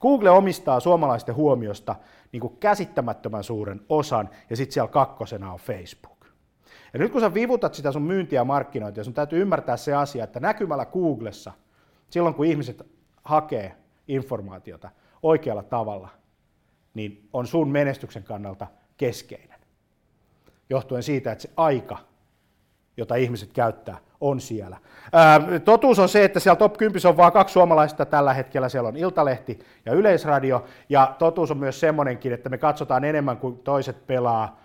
Google 0.00 0.30
omistaa 0.30 0.80
suomalaisten 0.80 1.34
huomiosta 1.34 1.94
niin 2.32 2.40
kuin 2.40 2.56
käsittämättömän 2.56 3.44
suuren 3.44 3.80
osan, 3.88 4.30
ja 4.50 4.56
sitten 4.56 4.72
siellä 4.74 4.92
kakkosena 4.92 5.52
on 5.52 5.58
Facebook. 5.58 6.26
Ja 6.92 6.98
nyt 6.98 7.12
kun 7.12 7.20
sä 7.20 7.34
vivutat 7.34 7.74
sitä 7.74 7.92
sun 7.92 8.02
myyntiä 8.02 8.40
ja 8.40 8.44
markkinointia, 8.44 9.04
sun 9.04 9.14
täytyy 9.14 9.42
ymmärtää 9.42 9.76
se 9.76 9.94
asia, 9.94 10.24
että 10.24 10.40
näkymällä 10.40 10.86
Googlessa, 10.86 11.52
silloin 12.10 12.34
kun 12.34 12.46
ihmiset 12.46 12.82
hakee 13.24 13.76
informaatiota 14.08 14.90
oikealla 15.22 15.62
tavalla, 15.62 16.08
niin 16.94 17.28
on 17.32 17.46
sun 17.46 17.68
menestyksen 17.68 18.22
kannalta 18.22 18.66
keskeinen. 18.96 19.60
Johtuen 20.70 21.02
siitä, 21.02 21.32
että 21.32 21.42
se 21.42 21.50
aika, 21.56 21.98
jota 22.96 23.14
ihmiset 23.14 23.52
käyttää, 23.52 23.98
on 24.20 24.40
siellä. 24.40 24.76
Totuus 25.64 25.98
on 25.98 26.08
se, 26.08 26.24
että 26.24 26.40
siellä 26.40 26.56
top 26.56 26.76
10 26.76 27.00
on 27.08 27.16
vain 27.16 27.32
kaksi 27.32 27.52
suomalaista 27.52 28.06
tällä 28.06 28.34
hetkellä, 28.34 28.68
siellä 28.68 28.88
on 28.88 28.96
Iltalehti 28.96 29.58
ja 29.86 29.92
Yleisradio, 29.92 30.64
ja 30.88 31.14
totuus 31.18 31.50
on 31.50 31.58
myös 31.58 31.80
semmoinenkin, 31.80 32.32
että 32.32 32.48
me 32.48 32.58
katsotaan 32.58 33.04
enemmän 33.04 33.36
kuin 33.36 33.58
toiset 33.58 34.06
pelaa 34.06 34.60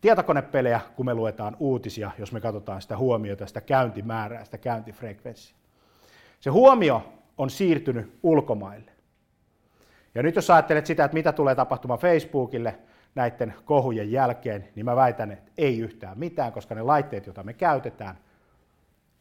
tietokonepelejä, 0.00 0.80
kun 0.96 1.06
me 1.06 1.14
luetaan 1.14 1.56
uutisia, 1.58 2.10
jos 2.18 2.32
me 2.32 2.40
katsotaan 2.40 2.82
sitä 2.82 2.96
huomiota, 2.96 3.46
sitä 3.46 3.60
käyntimäärää, 3.60 4.44
sitä 4.44 4.58
käyntifrekvenssiä. 4.58 5.56
Se 6.40 6.50
huomio 6.50 7.12
on 7.38 7.50
siirtynyt 7.50 8.18
ulkomaille. 8.22 8.90
Ja 10.14 10.22
nyt 10.22 10.36
jos 10.36 10.50
ajattelet 10.50 10.86
sitä, 10.86 11.04
että 11.04 11.14
mitä 11.14 11.32
tulee 11.32 11.54
tapahtumaan 11.54 12.00
Facebookille 12.00 12.78
näiden 13.14 13.54
kohujen 13.64 14.12
jälkeen, 14.12 14.68
niin 14.74 14.84
mä 14.84 14.96
väitän, 14.96 15.32
että 15.32 15.52
ei 15.58 15.78
yhtään 15.78 16.18
mitään, 16.18 16.52
koska 16.52 16.74
ne 16.74 16.82
laitteet, 16.82 17.26
joita 17.26 17.42
me 17.42 17.52
käytetään, 17.52 18.18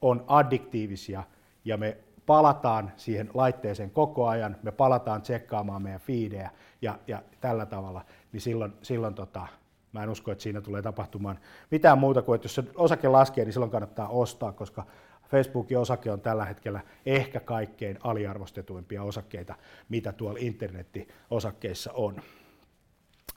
on 0.03 0.23
addiktiivisia 0.27 1.23
ja 1.65 1.77
me 1.77 1.97
palataan 2.25 2.91
siihen 2.97 3.29
laitteeseen 3.33 3.91
koko 3.91 4.27
ajan, 4.27 4.55
me 4.63 4.71
palataan 4.71 5.21
tsekkaamaan 5.21 5.81
meidän 5.81 6.01
fiidejä 6.01 6.49
ja, 6.81 6.99
ja 7.07 7.23
tällä 7.41 7.65
tavalla, 7.65 8.05
niin 8.31 8.41
silloin, 8.41 8.73
silloin 8.81 9.15
tota, 9.15 9.47
Mä 9.93 10.03
en 10.03 10.09
usko, 10.09 10.31
että 10.31 10.41
siinä 10.41 10.61
tulee 10.61 10.81
tapahtumaan 10.81 11.39
mitään 11.71 11.97
muuta 11.97 12.21
kuin, 12.21 12.35
että 12.35 12.45
jos 12.45 12.55
se 12.55 12.63
osake 12.75 13.07
laskee, 13.07 13.45
niin 13.45 13.53
silloin 13.53 13.71
kannattaa 13.71 14.07
ostaa, 14.07 14.51
koska 14.51 14.83
Facebookin 15.29 15.79
osake 15.79 16.11
on 16.11 16.21
tällä 16.21 16.45
hetkellä 16.45 16.79
ehkä 17.05 17.39
kaikkein 17.39 17.97
aliarvostetuimpia 18.03 19.03
osakkeita, 19.03 19.55
mitä 19.89 20.11
tuolla 20.11 20.39
internetti-osakkeissa 20.41 21.91
on. 21.93 22.15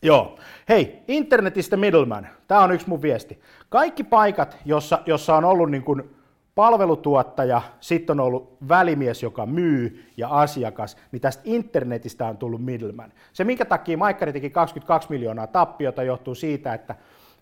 Joo. 0.03 0.39
Hei, 0.69 1.03
internetistä 1.09 1.77
middleman. 1.77 2.29
Tämä 2.49 2.61
on 2.61 2.73
yksi 2.73 2.89
mun 2.89 3.03
viesti. 3.03 3.41
Kaikki 3.69 4.05
paikat, 4.05 4.57
jossa, 4.65 5.03
jossa 5.07 5.37
on 5.37 5.45
ollut 5.45 5.71
niin 5.71 5.83
kuin 5.83 6.16
palvelutuottaja, 6.57 7.63
sitten 7.81 8.21
on 8.21 8.27
ollut 8.27 8.57
välimies, 8.69 9.23
joka 9.23 9.47
myy 9.47 10.05
ja 10.17 10.29
asiakas, 10.29 10.97
niin 11.13 11.21
tästä 11.21 11.43
internetistä 11.45 12.27
on 12.27 12.37
tullut 12.37 12.65
middleman. 12.65 13.13
Se, 13.33 13.45
minkä 13.45 13.65
takia 13.65 13.99
Maikkari 13.99 14.33
teki 14.33 14.51
22 14.51 15.11
miljoonaa 15.11 15.47
tappiota, 15.47 16.03
johtuu 16.03 16.35
siitä, 16.35 16.75
että, 16.75 16.95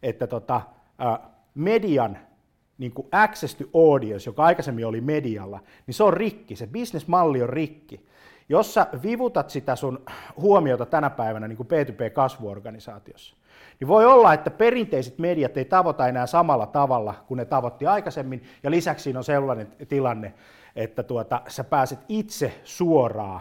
että 0.03 0.27
tota, 0.27 0.61
median 1.55 2.19
niin 2.79 2.93
kuin 2.93 3.09
access 3.13 3.55
to 3.55 3.65
audience, 3.75 4.31
joka 4.31 4.45
aikaisemmin 4.45 4.87
oli 4.87 5.01
medialla, 5.01 5.61
niin 5.87 5.95
se 5.95 6.05
on 6.05 6.13
rikki, 6.13 6.57
se 6.57 6.67
bisnesmalli 6.67 7.43
on 7.43 7.49
rikki. 7.49 8.07
Jos 8.49 8.75
sä 8.75 8.87
vivutat 9.03 9.51
sitä 9.51 9.77
sun 9.77 10.05
huomiota 10.37 10.87
tänä 10.87 11.11
päivänä 11.11 11.49
niin 11.49 11.57
kuin 11.57 11.69
P2P-kasvuorganisaatiossa, 11.69 13.37
niin 13.81 13.89
voi 13.89 14.07
olla, 14.07 14.35
että 14.35 14.51
perinteiset 14.51 15.19
mediat 15.19 15.57
ei 15.57 15.65
tavoita 15.65 16.09
enää 16.09 16.27
samalla 16.27 16.67
tavalla 16.67 17.15
kuin 17.27 17.39
ne 17.39 17.45
tavoitti 17.45 17.87
aikaisemmin, 17.87 18.43
ja 18.63 18.71
lisäksi 18.71 19.03
siinä 19.03 19.19
on 19.19 19.25
sellainen 19.25 19.69
tilanne, 19.89 20.35
että 20.77 21.03
tuota, 21.03 21.43
sä 21.49 21.65
pääset 21.65 21.99
itse 22.09 22.61
suoraan 22.65 23.41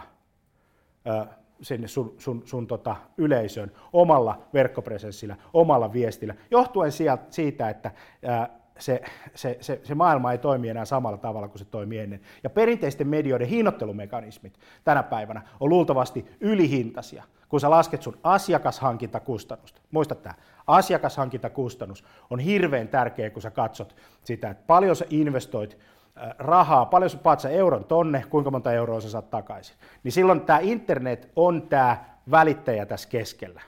ö, 1.06 1.26
sinne 1.62 1.88
sun, 1.88 2.14
sun, 2.18 2.42
sun 2.44 2.66
tota 2.66 2.96
yleisöön 3.16 3.72
omalla 3.92 4.42
verkkopresenssillä, 4.54 5.36
omalla 5.52 5.92
viestillä, 5.92 6.34
johtuen 6.50 6.92
sieltä, 6.92 7.24
siitä, 7.30 7.70
että 7.70 7.90
ö, 8.24 8.48
se, 8.78 9.02
se, 9.34 9.58
se, 9.60 9.80
se 9.84 9.94
maailma 9.94 10.32
ei 10.32 10.38
toimi 10.38 10.68
enää 10.68 10.84
samalla 10.84 11.18
tavalla 11.18 11.48
kuin 11.48 11.58
se 11.58 11.64
toimi 11.64 11.98
ennen. 11.98 12.20
Ja 12.42 12.50
perinteisten 12.50 13.08
medioiden 13.08 13.48
hinnoittelumekanismit 13.48 14.58
tänä 14.84 15.02
päivänä 15.02 15.42
on 15.60 15.68
luultavasti 15.68 16.26
ylihintaisia 16.40 17.24
kun 17.48 17.60
sä 17.60 17.70
lasket 17.70 18.02
sun 18.02 18.18
asiakashankintakustannusta. 18.22 19.80
Muista 19.90 20.14
tämä, 20.14 20.34
asiakashankintakustannus 20.66 22.04
on 22.30 22.38
hirveän 22.40 22.88
tärkeä, 22.88 23.30
kun 23.30 23.42
sä 23.42 23.50
katsot 23.50 23.96
sitä, 24.24 24.50
että 24.50 24.64
paljon 24.66 24.96
sä 24.96 25.04
investoit 25.10 25.78
äh, 26.22 26.34
rahaa, 26.38 26.86
paljon 26.86 27.10
sä 27.10 27.18
paat 27.18 27.40
sä 27.40 27.48
euron 27.48 27.84
tonne, 27.84 28.24
kuinka 28.30 28.50
monta 28.50 28.72
euroa 28.72 29.00
sä 29.00 29.10
saat 29.10 29.30
takaisin. 29.30 29.76
Niin 30.02 30.12
silloin 30.12 30.40
tämä 30.40 30.58
internet 30.58 31.30
on 31.36 31.62
tämä 31.62 32.04
välittäjä 32.30 32.86
tässä 32.86 33.08
keskellä. 33.08 33.62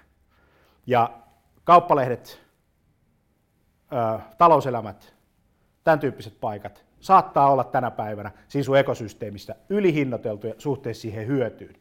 Ja 0.87 1.11
kauppalehdet, 1.65 2.41
äh, 3.95 4.23
talouselämät, 4.39 5.15
tämän 5.85 6.01
tyyppiset 6.01 6.41
paikat 6.41 6.87
saattaa 7.01 7.51
olla 7.51 7.65
tänä 7.65 7.91
päivänä 7.91 8.31
siinä 8.49 8.65
sun 8.65 8.79
ekosysteemissä 8.79 9.55
ylihinnoiteltuja 9.69 10.55
suhteessa 10.59 11.03
siihen 11.03 11.27
hyötyyn. 11.27 11.75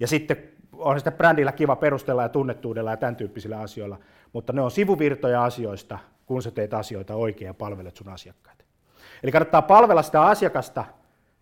Ja 0.00 0.06
sitten 0.06 0.36
on 0.78 0.98
sitä 0.98 1.12
brändillä 1.12 1.52
kiva 1.52 1.76
perustella 1.76 2.22
ja 2.22 2.28
tunnettuudella 2.28 2.90
ja 2.90 2.96
tämän 2.96 3.16
tyyppisillä 3.16 3.60
asioilla, 3.60 3.98
mutta 4.32 4.52
ne 4.52 4.62
on 4.62 4.70
sivuvirtoja 4.70 5.44
asioista, 5.44 5.98
kun 6.26 6.42
sä 6.42 6.50
teet 6.50 6.74
asioita 6.74 7.14
oikein 7.14 7.46
ja 7.46 7.54
palvelet 7.54 7.96
sun 7.96 8.08
asiakkaita. 8.08 8.64
Eli 9.22 9.32
kannattaa 9.32 9.62
palvella 9.62 10.02
sitä 10.02 10.22
asiakasta 10.22 10.84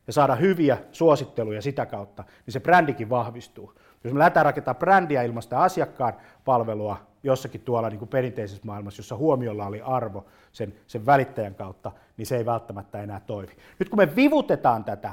ja 0.06 0.12
saada 0.12 0.34
hyviä 0.34 0.78
suositteluja 0.92 1.62
sitä 1.62 1.86
kautta, 1.86 2.24
niin 2.46 2.52
se 2.52 2.60
brändikin 2.60 3.10
vahvistuu. 3.10 3.74
Jos 4.04 4.12
me 4.12 4.18
lähdetään 4.18 4.46
rakentamaan 4.46 4.78
brändiä 4.78 5.22
ilman 5.22 5.42
sitä 5.42 5.60
asiakkaan 5.60 6.14
palvelua 6.44 6.96
jossakin 7.22 7.60
tuolla 7.60 7.88
niin 7.88 7.98
kuin 7.98 8.08
perinteisessä 8.08 8.62
maailmassa, 8.66 9.00
jossa 9.00 9.16
huomiolla 9.16 9.66
oli 9.66 9.82
arvo 9.82 10.26
sen, 10.52 10.74
sen 10.86 11.06
välittäjän 11.06 11.54
kautta, 11.54 11.92
niin 12.16 12.26
se 12.26 12.36
ei 12.36 12.46
välttämättä 12.46 13.02
enää 13.02 13.20
toimi. 13.20 13.52
Nyt 13.78 13.88
kun 13.88 13.98
me 13.98 14.16
vivutetaan 14.16 14.84
tätä 14.84 15.12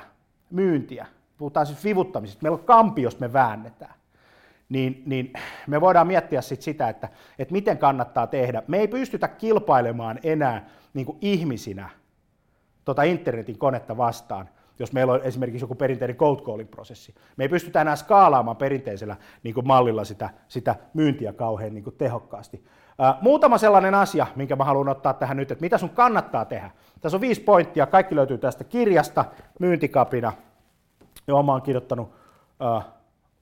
myyntiä, 0.49 1.05
puhutaan 1.37 1.65
siis 1.65 1.83
vivuttamisesta, 1.83 2.43
meillä 2.43 2.57
on 2.57 2.65
kampi, 2.65 3.01
jos 3.01 3.19
me 3.19 3.33
väännetään, 3.33 3.93
niin, 4.71 5.03
niin 5.05 5.33
me 5.67 5.81
voidaan 5.81 6.07
miettiä 6.07 6.41
sit 6.41 6.61
sitä, 6.61 6.89
että, 6.89 7.09
että 7.39 7.51
miten 7.51 7.77
kannattaa 7.77 8.27
tehdä. 8.27 8.63
Me 8.67 8.77
ei 8.77 8.87
pystytä 8.87 9.27
kilpailemaan 9.27 10.19
enää 10.23 10.69
niin 10.93 11.05
kuin 11.05 11.17
ihmisinä 11.21 11.89
tota 12.85 13.03
internetin 13.03 13.57
konetta 13.57 13.97
vastaan, 13.97 14.49
jos 14.79 14.93
meillä 14.93 15.13
on 15.13 15.21
esimerkiksi 15.23 15.63
joku 15.63 15.75
perinteinen 15.75 16.15
cold 16.17 16.41
calling 16.41 16.71
prosessi. 16.71 17.15
Me 17.37 17.43
ei 17.43 17.49
pystytä 17.49 17.81
enää 17.81 17.95
skaalaamaan 17.95 18.57
perinteisellä 18.57 19.15
niin 19.43 19.53
kuin 19.53 19.67
mallilla 19.67 20.03
sitä, 20.03 20.29
sitä 20.47 20.75
myyntiä 20.93 21.33
kauhean 21.33 21.73
niin 21.73 21.83
kuin 21.83 21.95
tehokkaasti. 21.97 22.63
Ää, 22.99 23.17
muutama 23.21 23.57
sellainen 23.57 23.95
asia, 23.95 24.27
minkä 24.35 24.55
mä 24.55 24.63
haluan 24.63 24.89
ottaa 24.89 25.13
tähän 25.13 25.37
nyt, 25.37 25.51
että 25.51 25.61
mitä 25.61 25.77
sun 25.77 25.89
kannattaa 25.89 26.45
tehdä. 26.45 26.71
Tässä 27.01 27.17
on 27.17 27.21
viisi 27.21 27.41
pointtia, 27.41 27.85
kaikki 27.85 28.15
löytyy 28.15 28.37
tästä 28.37 28.63
kirjasta, 28.63 29.25
myyntikapina, 29.59 30.33
johon 31.27 31.45
mä 31.45 31.51
oon 31.51 31.61
kirjoittanut 31.61 32.11
ää, 32.59 32.81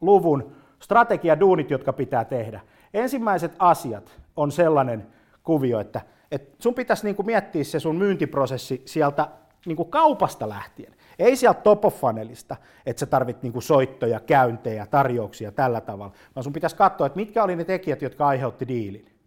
luvun 0.01 0.58
strategia 0.79 1.39
duunit, 1.39 1.71
jotka 1.71 1.93
pitää 1.93 2.25
tehdä. 2.25 2.59
Ensimmäiset 2.93 3.51
asiat 3.59 4.19
on 4.35 4.51
sellainen 4.51 5.07
kuvio, 5.43 5.79
että, 5.79 6.01
että 6.31 6.55
sun 6.59 6.73
pitäisi 6.73 7.03
niin 7.03 7.15
kuin 7.15 7.25
miettiä 7.25 7.63
se 7.63 7.79
sun 7.79 7.95
myyntiprosessi 7.95 8.81
sieltä 8.85 9.27
niin 9.65 9.75
kuin 9.75 9.89
kaupasta 9.89 10.49
lähtien. 10.49 10.95
Ei 11.19 11.35
sieltä 11.35 11.61
top 11.61 11.85
of 11.85 11.95
funnelista, 11.95 12.55
että 12.85 12.99
sä 12.99 13.05
tarvit 13.05 13.43
niin 13.43 13.53
kuin 13.53 13.63
soittoja, 13.63 14.19
käyntejä, 14.19 14.85
tarjouksia 14.85 15.51
tällä 15.51 15.81
tavalla, 15.81 16.13
vaan 16.35 16.43
sun 16.43 16.53
pitäisi 16.53 16.75
katsoa, 16.75 17.07
että 17.07 17.19
mitkä 17.19 17.43
oli 17.43 17.55
ne 17.55 17.63
tekijät, 17.63 18.01
jotka 18.01 18.27
aiheutti 18.27 18.67
diilin 18.67 19.18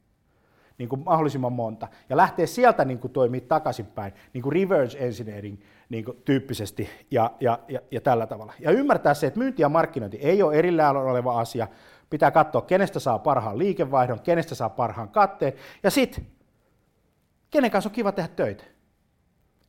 niin 0.82 0.88
kuin 0.88 1.04
mahdollisimman 1.04 1.52
monta, 1.52 1.88
ja 2.08 2.16
lähteä 2.16 2.46
sieltä 2.46 2.84
niin 2.84 2.98
kuin 2.98 3.12
toimia 3.12 3.40
takaisinpäin, 3.40 4.12
niin 4.32 4.42
kuin 4.42 4.52
reverse 4.52 4.98
engineering 4.98 5.58
niin 5.88 6.04
kuin 6.04 6.22
tyyppisesti 6.24 6.88
ja, 7.10 7.30
ja, 7.40 7.58
ja, 7.68 7.80
ja 7.90 8.00
tällä 8.00 8.26
tavalla. 8.26 8.52
Ja 8.60 8.70
ymmärtää 8.70 9.14
se, 9.14 9.26
että 9.26 9.38
myynti 9.38 9.62
ja 9.62 9.68
markkinointi 9.68 10.16
ei 10.16 10.42
ole 10.42 10.54
erillään 10.54 10.96
oleva 10.96 11.40
asia, 11.40 11.68
pitää 12.10 12.30
katsoa, 12.30 12.62
kenestä 12.62 13.00
saa 13.00 13.18
parhaan 13.18 13.58
liikevaihdon, 13.58 14.20
kenestä 14.20 14.54
saa 14.54 14.70
parhaan 14.70 15.08
katteen, 15.08 15.52
ja 15.82 15.90
sitten, 15.90 16.26
kenen 17.50 17.70
kanssa 17.70 17.88
on 17.88 17.94
kiva 17.94 18.12
tehdä 18.12 18.28
töitä. 18.28 18.64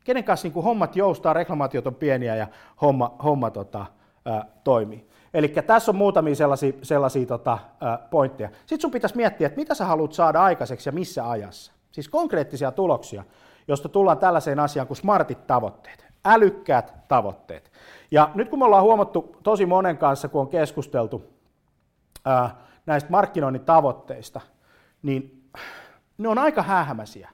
Kenen 0.03 0.23
kanssa 0.23 0.45
niin 0.45 0.53
kuin 0.53 0.63
hommat 0.63 0.95
joustaa, 0.95 1.33
reklamaatiot 1.33 1.87
on 1.87 1.95
pieniä 1.95 2.35
ja 2.35 2.47
homma, 2.81 3.15
homma 3.23 3.51
tota, 3.51 3.85
ää, 4.25 4.45
toimii. 4.63 5.07
Eli 5.33 5.47
tässä 5.47 5.91
on 5.91 5.95
muutamia 5.95 6.35
sellaisia, 6.35 6.73
sellaisia 6.81 7.25
tota, 7.25 7.57
pointteja. 8.09 8.49
Sitten 8.59 8.81
sun 8.81 8.91
pitäisi 8.91 9.15
miettiä, 9.15 9.47
että 9.47 9.59
mitä 9.59 9.73
sä 9.73 9.85
haluat 9.85 10.13
saada 10.13 10.43
aikaiseksi 10.43 10.89
ja 10.89 10.93
missä 10.93 11.29
ajassa. 11.29 11.71
Siis 11.91 12.09
konkreettisia 12.09 12.71
tuloksia, 12.71 13.23
josta 13.67 13.89
tullaan 13.89 14.17
tällaiseen 14.17 14.59
asiaan 14.59 14.87
kuin 14.87 14.97
smartit 14.97 15.47
tavoitteet, 15.47 16.05
älykkäät 16.25 16.93
tavoitteet. 17.07 17.71
Ja 18.11 18.31
nyt 18.35 18.49
kun 18.49 18.59
me 18.59 18.65
ollaan 18.65 18.83
huomattu 18.83 19.35
tosi 19.43 19.65
monen 19.65 19.97
kanssa, 19.97 20.27
kun 20.27 20.41
on 20.41 20.47
keskusteltu 20.47 21.23
ää, 22.25 22.55
näistä 22.85 23.11
markkinoinnin 23.11 23.65
tavoitteista, 23.65 24.41
niin 25.01 25.49
ne 26.17 26.27
on 26.27 26.37
aika 26.37 26.61
hähmäisiä. 26.61 27.29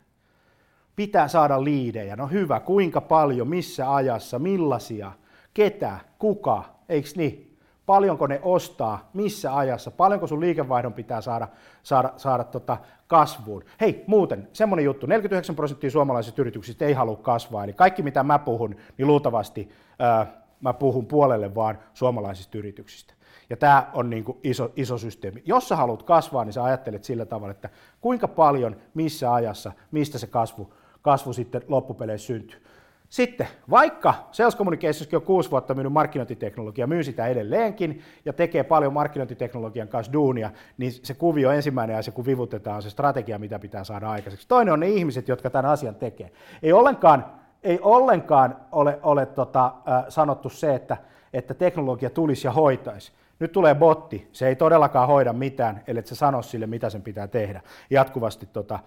Pitää 0.95 1.27
saada 1.27 1.63
liidejä, 1.63 2.15
no 2.15 2.27
hyvä, 2.27 2.59
kuinka 2.59 3.01
paljon, 3.01 3.47
missä 3.47 3.95
ajassa, 3.95 4.39
millaisia, 4.39 5.11
ketä, 5.53 5.99
kuka, 6.19 6.63
eikö 6.89 7.09
niin? 7.15 7.48
Paljonko 7.89 8.27
ne 8.27 8.39
ostaa, 8.43 9.09
missä 9.13 9.57
ajassa, 9.57 9.91
paljonko 9.91 10.27
sun 10.27 10.39
liikevaihdon 10.39 10.93
pitää 10.93 11.21
saada, 11.21 11.47
saada, 11.83 12.13
saada 12.17 12.43
tota 12.43 12.77
kasvuun. 13.07 13.63
Hei, 13.81 14.03
muuten, 14.07 14.47
semmoinen 14.53 14.85
juttu, 14.85 15.05
49 15.05 15.55
prosenttia 15.55 15.91
suomalaisista 15.91 16.41
yrityksistä 16.41 16.85
ei 16.85 16.93
halua 16.93 17.15
kasvaa, 17.15 17.63
eli 17.63 17.73
kaikki 17.73 18.01
mitä 18.01 18.23
mä 18.23 18.39
puhun, 18.39 18.75
niin 18.97 19.07
luultavasti 19.07 19.69
ää, 19.99 20.27
mä 20.61 20.73
puhun 20.73 21.05
puolelle 21.05 21.55
vaan 21.55 21.79
suomalaisista 21.93 22.57
yrityksistä. 22.57 23.13
Ja 23.49 23.57
tämä 23.57 23.89
on 23.93 24.09
niin 24.09 24.23
kuin 24.23 24.37
iso, 24.43 24.71
iso 24.75 24.97
systeemi. 24.97 25.43
Jos 25.45 25.67
sä 25.67 25.75
haluat 25.75 26.03
kasvaa, 26.03 26.45
niin 26.45 26.53
sä 26.53 26.63
ajattelet 26.63 27.03
sillä 27.03 27.25
tavalla, 27.25 27.51
että 27.51 27.69
kuinka 28.01 28.27
paljon, 28.27 28.75
missä 28.93 29.33
ajassa, 29.33 29.71
mistä 29.91 30.17
se 30.17 30.27
kasvu, 30.27 30.73
kasvu 31.01 31.33
sitten 31.33 31.61
loppupeleissä 31.67 32.27
syntyy. 32.27 32.61
Sitten, 33.09 33.47
vaikka 33.69 34.13
Sales 34.31 34.57
Communicationskin 34.57 35.17
on 35.17 35.23
kuusi 35.23 35.51
vuotta 35.51 35.73
myynyt 35.73 35.93
markkinointiteknologiaa, 35.93 36.87
myy 36.87 37.03
sitä 37.03 37.27
edelleenkin 37.27 38.01
ja 38.25 38.33
tekee 38.33 38.63
paljon 38.63 38.93
markkinointiteknologian 38.93 39.87
kanssa 39.87 40.13
duunia, 40.13 40.51
niin 40.77 40.91
se 40.91 41.13
kuvio 41.13 41.51
ensimmäinen 41.51 41.97
asia, 41.97 42.13
kun 42.13 42.25
vivutetaan, 42.25 42.75
on 42.75 42.81
se 42.81 42.89
strategia, 42.89 43.39
mitä 43.39 43.59
pitää 43.59 43.83
saada 43.83 44.09
aikaiseksi. 44.09 44.47
Toinen 44.47 44.73
on 44.73 44.79
ne 44.79 44.89
ihmiset, 44.89 45.27
jotka 45.27 45.49
tämän 45.49 45.71
asian 45.71 45.95
tekee. 45.95 46.31
Ei 46.63 46.73
ollenkaan, 46.73 47.25
ei 47.63 47.79
ollenkaan 47.81 48.57
ole, 48.71 48.99
ole 49.03 49.25
tota, 49.25 49.65
äh, 49.65 50.05
sanottu 50.09 50.49
se, 50.49 50.75
että, 50.75 50.97
että 51.33 51.53
teknologia 51.53 52.09
tulisi 52.09 52.47
ja 52.47 52.51
hoitaisi. 52.51 53.11
Nyt 53.39 53.51
tulee 53.51 53.75
botti, 53.75 54.29
se 54.31 54.47
ei 54.47 54.55
todellakaan 54.55 55.07
hoida 55.07 55.33
mitään, 55.33 55.83
ellei 55.87 56.05
se 56.05 56.15
sano 56.15 56.41
sille, 56.41 56.67
mitä 56.67 56.89
sen 56.89 57.01
pitää 57.01 57.27
tehdä. 57.27 57.61
Jatkuvasti 57.89 58.45
tota, 58.53 58.79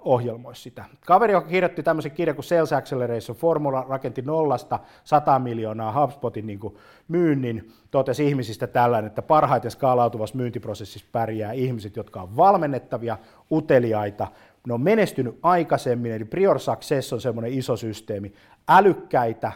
ohjelmoisi 0.00 0.62
sitä. 0.62 0.84
Kaveri, 1.06 1.32
joka 1.32 1.48
kirjoitti 1.48 1.82
tämmöisen 1.82 2.10
kirjan 2.10 2.36
kuin 2.36 2.44
Sales 2.44 2.72
Acceleration, 2.72 3.36
Formula 3.36 3.86
rakenti 3.88 4.22
nollasta 4.22 4.78
100 5.04 5.38
miljoonaa 5.38 6.00
HubSpotin 6.00 6.46
niin 6.46 6.58
kuin 6.58 6.76
myynnin, 7.08 7.72
totesi 7.90 8.28
ihmisistä 8.28 8.66
tällainen, 8.66 9.06
että 9.06 9.22
parhaiten 9.22 9.70
skaalautuvassa 9.70 10.36
myyntiprosessissa 10.36 11.08
pärjää 11.12 11.52
ihmiset, 11.52 11.96
jotka 11.96 12.22
on 12.22 12.36
valmennettavia, 12.36 13.18
uteliaita, 13.52 14.28
ne 14.66 14.74
on 14.74 14.80
menestynyt 14.80 15.38
aikaisemmin, 15.42 16.12
eli 16.12 16.24
Prior 16.24 16.58
Success 16.58 17.12
on 17.12 17.20
semmoinen 17.20 17.52
iso 17.52 17.76
systeemi, 17.76 18.32
älykkäitä 18.68 19.52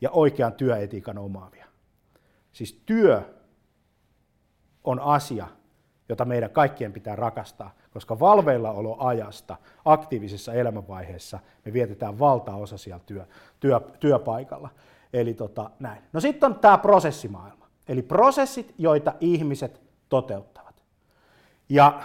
ja 0.00 0.10
oikean 0.10 0.52
työetiikan 0.52 1.18
omaavia. 1.18 1.66
Siis 2.52 2.82
työ 2.86 3.22
on 4.84 5.00
asia, 5.00 5.48
jota 6.08 6.24
meidän 6.24 6.50
kaikkien 6.50 6.92
pitää 6.92 7.16
rakastaa, 7.16 7.74
koska 7.92 8.20
valveillaoloajasta 8.20 9.56
aktiivisessa 9.84 10.54
elämänvaiheessa 10.54 11.38
me 11.64 11.72
vietetään 11.72 12.18
valtaosa 12.18 12.78
siellä 12.78 13.00
työ, 13.06 13.26
työ, 13.60 13.80
työpaikalla. 14.00 14.68
Eli 15.12 15.34
tota, 15.34 15.70
näin. 15.80 16.02
No 16.12 16.20
sitten 16.20 16.52
on 16.52 16.58
tämä 16.58 16.78
prosessimaailma, 16.78 17.66
eli 17.88 18.02
prosessit, 18.02 18.74
joita 18.78 19.12
ihmiset 19.20 19.80
toteuttavat. 20.08 20.82
Ja 21.68 22.02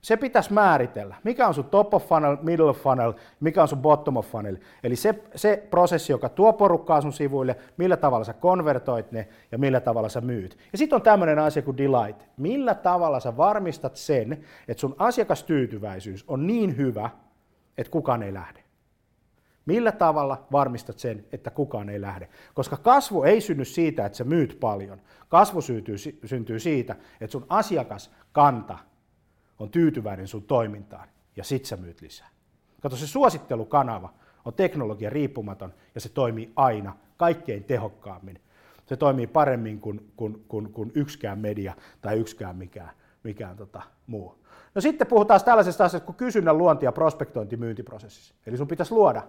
se 0.00 0.16
pitäisi 0.16 0.52
määritellä, 0.52 1.16
mikä 1.24 1.48
on 1.48 1.54
sun 1.54 1.64
top 1.64 1.94
of 1.94 2.08
funnel, 2.08 2.36
middle 2.42 2.70
of 2.70 2.78
funnel, 2.78 3.12
mikä 3.40 3.62
on 3.62 3.68
sun 3.68 3.78
bottom 3.78 4.16
of 4.16 4.26
funnel. 4.26 4.56
Eli 4.84 4.96
se, 4.96 5.22
se 5.34 5.66
prosessi, 5.70 6.12
joka 6.12 6.28
tuo 6.28 6.52
porukkaa 6.52 7.00
sun 7.00 7.12
sivuille, 7.12 7.56
millä 7.76 7.96
tavalla 7.96 8.24
sä 8.24 8.32
konvertoit 8.32 9.12
ne 9.12 9.28
ja 9.52 9.58
millä 9.58 9.80
tavalla 9.80 10.08
sä 10.08 10.20
myyt. 10.20 10.58
Ja 10.72 10.78
sitten 10.78 10.96
on 10.96 11.02
tämmöinen 11.02 11.38
asia 11.38 11.62
kuin 11.62 11.76
delight. 11.76 12.22
Millä 12.36 12.74
tavalla 12.74 13.20
sä 13.20 13.36
varmistat 13.36 13.96
sen, 13.96 14.44
että 14.68 14.80
sun 14.80 14.94
asiakastyytyväisyys 14.98 16.24
on 16.28 16.46
niin 16.46 16.76
hyvä, 16.76 17.10
että 17.78 17.90
kukaan 17.90 18.22
ei 18.22 18.34
lähde. 18.34 18.60
Millä 19.66 19.92
tavalla 19.92 20.46
varmistat 20.52 20.98
sen, 20.98 21.24
että 21.32 21.50
kukaan 21.50 21.88
ei 21.88 22.00
lähde? 22.00 22.28
Koska 22.54 22.76
kasvu 22.76 23.22
ei 23.22 23.40
synny 23.40 23.64
siitä, 23.64 24.06
että 24.06 24.18
sä 24.18 24.24
myyt 24.24 24.56
paljon. 24.60 25.00
Kasvu 25.28 25.60
syntyy, 26.24 26.58
siitä, 26.58 26.96
että 27.20 27.32
sun 27.32 27.46
asiakaskanta 27.48 28.78
on 29.60 29.70
tyytyväinen 29.70 30.28
sun 30.28 30.42
toimintaan 30.42 31.08
ja 31.36 31.44
sit 31.44 31.64
sä 31.64 31.76
myyt 31.76 32.00
lisää. 32.00 32.28
Kato, 32.80 32.96
se 32.96 33.06
suosittelukanava 33.06 34.14
on 34.44 34.54
teknologia 34.54 35.10
riippumaton 35.10 35.74
ja 35.94 36.00
se 36.00 36.08
toimii 36.08 36.52
aina 36.56 36.96
kaikkein 37.16 37.64
tehokkaammin. 37.64 38.40
Se 38.86 38.96
toimii 38.96 39.26
paremmin 39.26 39.80
kuin, 39.80 40.12
kuin, 40.16 40.44
kuin, 40.48 40.72
kuin 40.72 40.92
yksikään 40.94 41.38
media 41.38 41.74
tai 42.00 42.18
yksikään 42.18 42.56
mikään, 42.56 42.90
mikään 43.22 43.56
tota, 43.56 43.82
muu. 44.06 44.38
No 44.74 44.80
sitten 44.80 45.06
puhutaan 45.06 45.40
tällaisesta 45.44 45.84
asiasta 45.84 46.06
kuin 46.06 46.16
kysynnän 46.16 46.58
luonti 46.58 46.84
ja 46.84 46.92
prospektointi 46.92 47.56
myyntiprosessissa. 47.56 48.34
Eli 48.46 48.56
sun 48.56 48.68
pitäisi 48.68 48.94
luoda. 48.94 49.22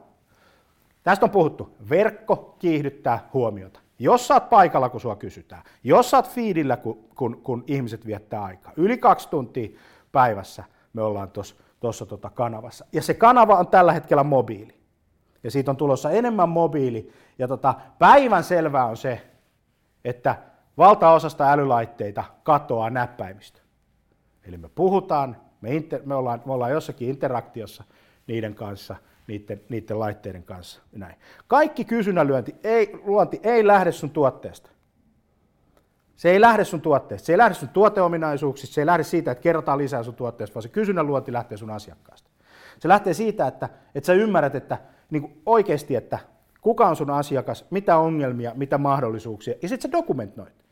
Tästä 1.03 1.25
on 1.25 1.29
puhuttu. 1.29 1.77
Verkko 1.89 2.55
kiihdyttää 2.59 3.29
huomiota. 3.33 3.79
Jos 3.99 4.27
sä 4.27 4.33
oot 4.33 4.49
paikalla, 4.49 4.89
kun 4.89 5.01
sua 5.01 5.15
kysytään. 5.15 5.63
Jos 5.83 6.11
sä 6.11 6.17
oot 6.17 6.29
fiidillä, 6.29 6.77
kun, 6.77 7.09
kun, 7.15 7.41
kun 7.41 7.63
ihmiset 7.67 8.05
viettää 8.05 8.43
aikaa. 8.43 8.73
Yli 8.77 8.97
kaksi 8.97 9.29
tuntia 9.29 9.69
päivässä 10.11 10.63
me 10.93 11.01
ollaan 11.01 11.31
tuossa 11.79 12.05
tota 12.05 12.29
kanavassa. 12.29 12.85
Ja 12.91 13.01
se 13.01 13.13
kanava 13.13 13.55
on 13.55 13.67
tällä 13.67 13.93
hetkellä 13.93 14.23
mobiili. 14.23 14.81
Ja 15.43 15.51
siitä 15.51 15.71
on 15.71 15.77
tulossa 15.77 16.11
enemmän 16.11 16.49
mobiili. 16.49 17.11
Ja 17.39 17.47
tota, 17.47 17.75
päivän 17.99 18.43
selvää 18.43 18.85
on 18.85 18.97
se, 18.97 19.21
että 20.05 20.35
valtaosasta 20.77 21.51
älylaitteita 21.51 22.23
katoaa 22.43 22.89
näppäimistö. 22.89 23.59
Eli 24.43 24.57
me 24.57 24.69
puhutaan, 24.75 25.37
me, 25.61 25.75
inter, 25.75 26.01
me, 26.05 26.15
ollaan, 26.15 26.41
me 26.45 26.53
ollaan 26.53 26.71
jossakin 26.71 27.09
interaktiossa 27.09 27.83
niiden 28.27 28.55
kanssa, 28.55 28.95
niiden, 29.27 29.61
niiden 29.69 29.99
laitteiden 29.99 30.43
kanssa. 30.43 30.81
Näin. 30.91 31.15
Kaikki 31.47 31.85
kysynnän 31.85 32.27
luonti 32.27 32.55
ei, 32.63 32.99
luonti 33.03 33.39
ei 33.43 33.67
lähde 33.67 33.91
sun 33.91 34.09
tuotteesta. 34.09 34.69
Se 36.21 36.29
ei 36.29 36.41
lähde 36.41 36.63
sun 36.63 36.81
tuotteesta, 36.81 37.25
se 37.25 37.33
ei 37.33 37.37
lähde 37.37 37.53
sun 37.53 37.69
tuoteominaisuuksista, 37.69 38.73
se 38.73 38.81
ei 38.81 38.85
lähde 38.85 39.03
siitä, 39.03 39.31
että 39.31 39.41
kerrotaan 39.41 39.77
lisää 39.77 40.03
sun 40.03 40.15
tuotteesta, 40.15 40.53
vaan 40.53 40.63
se 40.63 40.69
kysynnän 40.69 41.07
luonti 41.07 41.33
lähtee 41.33 41.57
sun 41.57 41.71
asiakkaasta. 41.71 42.29
Se 42.79 42.87
lähtee 42.87 43.13
siitä, 43.13 43.47
että, 43.47 43.69
että 43.95 44.07
sä 44.07 44.13
ymmärrät 44.13 44.55
että, 44.55 44.77
niin 45.09 45.21
kuin 45.21 45.41
oikeasti, 45.45 45.95
että 45.95 46.19
kuka 46.61 46.87
on 46.87 46.95
sun 46.95 47.09
asiakas, 47.09 47.65
mitä 47.69 47.97
ongelmia, 47.97 48.51
mitä 48.55 48.77
mahdollisuuksia, 48.77 49.53
ja 49.61 49.69
sitten 49.69 49.91
sä 49.91 49.97
dokumentoit. 49.97 50.65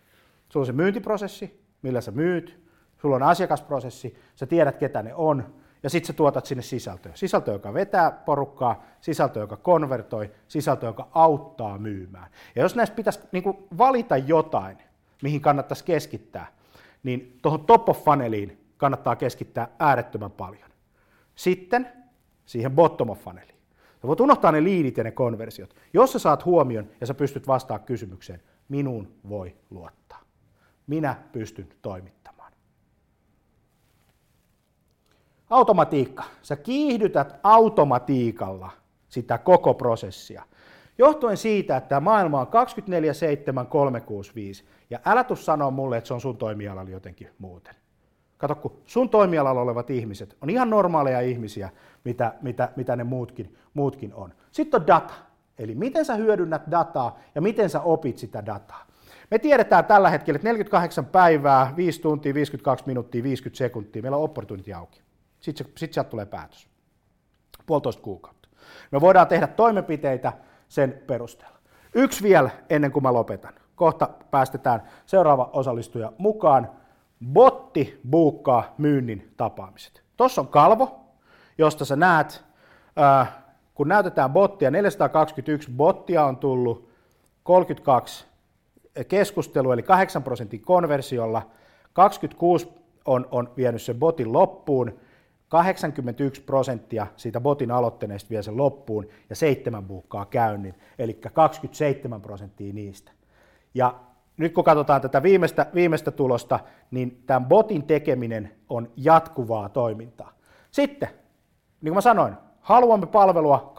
Sulla 0.49 0.61
on 0.61 0.65
se 0.65 0.73
myyntiprosessi, 0.73 1.63
millä 1.81 2.01
sä 2.01 2.11
myyt, 2.11 2.59
sulla 3.01 3.15
on 3.15 3.23
asiakasprosessi, 3.23 4.17
sä 4.35 4.45
tiedät, 4.45 4.77
ketä 4.77 5.03
ne 5.03 5.13
on, 5.15 5.53
ja 5.83 5.89
sitten 5.89 6.07
sä 6.07 6.13
tuotat 6.13 6.45
sinne 6.45 6.63
sisältöä. 6.63 7.11
Sisältö, 7.15 7.51
joka 7.51 7.73
vetää 7.73 8.11
porukkaa, 8.11 8.83
sisältö, 9.01 9.39
joka 9.39 9.57
konvertoi, 9.57 10.31
sisältö, 10.47 10.85
joka 10.85 11.07
auttaa 11.11 11.77
myymään. 11.77 12.31
Ja 12.55 12.61
jos 12.61 12.75
näistä 12.75 12.95
pitäisi 12.95 13.19
niin 13.31 13.67
valita 13.77 14.17
jotain, 14.17 14.77
mihin 15.23 15.41
kannattaisi 15.41 15.83
keskittää, 15.83 16.53
niin 17.03 17.39
tuohon 17.41 17.65
top 17.65 17.89
of 17.89 18.03
funneliin 18.03 18.65
kannattaa 18.77 19.15
keskittää 19.15 19.67
äärettömän 19.79 20.31
paljon. 20.31 20.69
Sitten 21.35 21.87
siihen 22.45 22.71
bottom 22.71 23.09
of 23.09 23.19
funneliin. 23.19 23.59
Sä 24.01 24.07
voit 24.07 24.19
unohtaa 24.19 24.51
ne 24.51 24.63
liidit 24.63 24.97
ja 24.97 25.03
ne 25.03 25.11
konversiot. 25.11 25.75
Jos 25.93 26.11
sä 26.11 26.19
saat 26.19 26.45
huomion 26.45 26.89
ja 27.01 27.07
sä 27.07 27.13
pystyt 27.13 27.47
vastaamaan 27.47 27.85
kysymykseen, 27.85 28.41
minuun 28.69 29.15
voi 29.29 29.55
luottaa. 29.69 30.21
Minä 30.87 31.15
pystyn 31.31 31.67
toimittamaan. 31.81 32.53
Automatiikka. 35.49 36.23
Sä 36.41 36.55
kiihdytät 36.55 37.39
automatiikalla 37.43 38.71
sitä 39.09 39.37
koko 39.37 39.73
prosessia. 39.73 40.43
Johtuen 40.99 41.37
siitä, 41.37 41.77
että 41.77 41.89
tämä 41.89 41.99
maailma 41.99 42.41
on 42.41 42.47
24-7-365, 42.47 42.49
ja 44.89 44.99
älä 45.05 45.23
tuu 45.23 45.35
sanoa 45.35 45.71
mulle, 45.71 45.97
että 45.97 46.07
se 46.07 46.13
on 46.13 46.21
sun 46.21 46.37
toimialalla 46.37 46.91
jotenkin 46.91 47.29
muuten. 47.37 47.75
Kato, 48.37 48.55
kun 48.55 48.81
sun 48.85 49.09
toimialalla 49.09 49.61
olevat 49.61 49.89
ihmiset 49.89 50.37
on 50.41 50.49
ihan 50.49 50.69
normaaleja 50.69 51.21
ihmisiä, 51.21 51.69
mitä, 52.03 52.33
mitä, 52.41 52.71
mitä 52.75 52.95
ne 52.95 53.03
muutkin, 53.03 53.55
muutkin 53.73 54.13
on. 54.13 54.33
Sitten 54.51 54.81
on 54.81 54.87
data, 54.87 55.13
eli 55.57 55.75
miten 55.75 56.05
sä 56.05 56.15
hyödynnät 56.15 56.61
dataa 56.71 57.19
ja 57.35 57.41
miten 57.41 57.69
sä 57.69 57.81
opit 57.81 58.17
sitä 58.17 58.45
dataa. 58.45 58.85
Me 59.31 59.39
tiedetään 59.39 59.85
tällä 59.85 60.09
hetkellä, 60.09 60.35
että 60.35 60.47
48 60.47 61.05
päivää, 61.05 61.73
5 61.75 62.01
tuntia, 62.01 62.33
52 62.33 62.87
minuuttia, 62.87 63.23
50 63.23 63.57
sekuntia, 63.57 64.01
meillä 64.01 64.17
on 64.17 64.23
opportunity 64.23 64.73
auki. 64.73 65.01
Sitten, 65.39 65.67
sit 65.77 65.93
sieltä 65.93 66.09
tulee 66.09 66.25
päätös. 66.25 66.69
Puolitoista 67.65 68.01
kuukautta. 68.01 68.49
Me 68.91 69.01
voidaan 69.01 69.27
tehdä 69.27 69.47
toimenpiteitä 69.47 70.33
sen 70.69 71.01
perusteella. 71.07 71.57
Yksi 71.95 72.23
vielä 72.23 72.49
ennen 72.69 72.91
kuin 72.91 73.03
mä 73.03 73.13
lopetan. 73.13 73.53
Kohta 73.75 74.09
päästetään 74.31 74.83
seuraava 75.05 75.49
osallistuja 75.53 76.11
mukaan. 76.17 76.69
Botti 77.33 77.99
buukkaa 78.09 78.73
myynnin 78.77 79.33
tapaamiset. 79.37 80.03
Tuossa 80.17 80.41
on 80.41 80.47
kalvo, 80.47 80.99
josta 81.57 81.85
sä 81.85 81.95
näet, 81.95 82.43
äh, 82.99 83.35
kun 83.73 83.87
näytetään 83.87 84.31
bottia, 84.31 84.71
421 84.71 85.71
bottia 85.71 86.25
on 86.25 86.37
tullut, 86.37 86.89
32 87.43 88.25
keskustelu, 89.07 89.71
eli 89.71 89.83
8 89.83 90.23
prosentin 90.23 90.61
konversiolla, 90.61 91.41
26 91.93 92.69
on, 93.05 93.27
on 93.31 93.51
vienyt 93.57 93.81
sen 93.81 93.99
botin 93.99 94.33
loppuun, 94.33 94.99
81 95.49 96.41
prosenttia 96.41 97.07
siitä 97.15 97.41
botin 97.41 97.71
aloittaneista 97.71 98.29
vie 98.29 98.43
sen 98.43 98.57
loppuun 98.57 99.07
ja 99.29 99.35
seitsemän 99.35 99.85
buukkaa 99.85 100.25
käynnin, 100.25 100.75
eli 100.99 101.13
27 101.13 102.21
prosenttia 102.21 102.73
niistä. 102.73 103.11
Ja 103.73 103.95
nyt 104.37 104.53
kun 104.53 104.63
katsotaan 104.63 105.01
tätä 105.01 105.23
viimeistä, 105.23 105.65
viimeistä 105.73 106.11
tulosta, 106.11 106.59
niin 106.91 107.23
tämän 107.25 107.45
botin 107.45 107.83
tekeminen 107.83 108.51
on 108.69 108.91
jatkuvaa 108.95 109.69
toimintaa. 109.69 110.33
Sitten, 110.71 111.09
niin 111.81 111.91
kuin 111.91 111.93
mä 111.93 112.01
sanoin, 112.01 112.33
haluamme 112.61 113.05
palvelua 113.05 113.73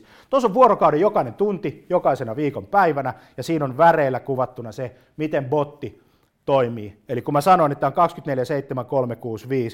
24-7-365. 0.00 0.04
Tuossa 0.30 0.48
on 0.48 0.54
vuorokauden 0.54 1.00
jokainen 1.00 1.34
tunti, 1.34 1.86
jokaisena 1.90 2.36
viikon 2.36 2.66
päivänä, 2.66 3.14
ja 3.36 3.42
siinä 3.42 3.64
on 3.64 3.76
väreillä 3.76 4.20
kuvattuna 4.20 4.72
se, 4.72 4.96
miten 5.16 5.44
botti 5.44 6.03
toimii. 6.44 7.02
Eli 7.08 7.22
kun 7.22 7.34
mä 7.34 7.40
sanoin, 7.40 7.72
että 7.72 7.90
tämä 7.90 8.04
on 8.04 8.10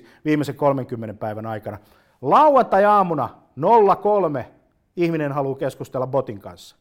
24-7-365 0.02 0.06
viimeisen 0.24 0.54
30 0.54 1.14
päivän 1.14 1.46
aikana, 1.46 1.78
lauantai-aamuna 2.20 3.28
03 4.02 4.46
ihminen 4.96 5.32
haluaa 5.32 5.58
keskustella 5.58 6.06
botin 6.06 6.40
kanssa. 6.40 6.76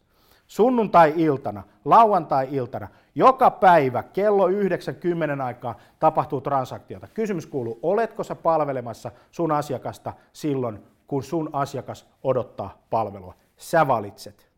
Sunnuntai-iltana, 0.48 1.64
lauantai-iltana, 1.86 2.88
joka 3.16 3.52
päivä 3.52 4.04
kello 4.04 4.48
9.10 4.48 5.42
aikaa 5.42 5.76
tapahtuu 6.00 6.42
transaktiota. 6.42 7.08
Kysymys 7.14 7.48
kuuluu, 7.48 7.80
oletko 7.84 8.24
sä 8.24 8.36
palvelemassa 8.36 9.12
sun 9.32 9.52
asiakasta 9.52 10.14
silloin, 10.34 10.80
kun 11.08 11.24
sun 11.24 11.50
asiakas 11.54 12.08
odottaa 12.24 12.78
palvelua? 12.90 13.34
Sä 13.58 13.88
valitset. 13.88 14.50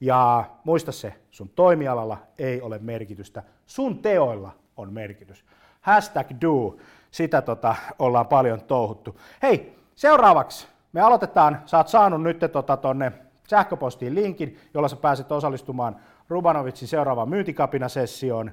Ja 0.00 0.44
muista 0.64 0.92
se, 0.92 1.14
sun 1.30 1.48
toimialalla 1.48 2.16
ei 2.38 2.60
ole 2.60 2.78
merkitystä, 2.78 3.42
sun 3.66 3.98
teoilla 3.98 4.52
on 4.80 4.92
merkitys. 4.92 5.44
Hashtag 5.80 6.26
do, 6.40 6.76
sitä 7.10 7.42
tota, 7.42 7.74
ollaan 7.98 8.26
paljon 8.26 8.60
touhuttu. 8.60 9.20
Hei, 9.42 9.76
seuraavaksi 9.96 10.66
me 10.92 11.00
aloitetaan, 11.00 11.62
sä 11.66 11.76
oot 11.76 11.88
saanut 11.88 12.22
nyt 12.22 12.38
tota, 12.52 12.76
tonne 12.76 13.12
sähköpostiin 13.48 14.14
linkin, 14.14 14.58
jolla 14.74 14.88
sä 14.88 14.96
pääset 14.96 15.32
osallistumaan 15.32 15.96
Rubanovitsin 16.28 16.88
seuraavaan 16.88 17.28
myyntikapinasessioon 17.28 18.50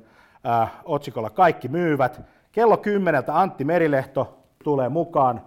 äh, 0.47 0.71
otsikolla 0.85 1.29
Kaikki 1.29 1.67
myyvät. 1.67 2.21
Kello 2.51 2.77
kymmeneltä 2.77 3.39
Antti 3.39 3.63
Merilehto 3.63 4.37
tulee 4.63 4.89
mukaan 4.89 5.41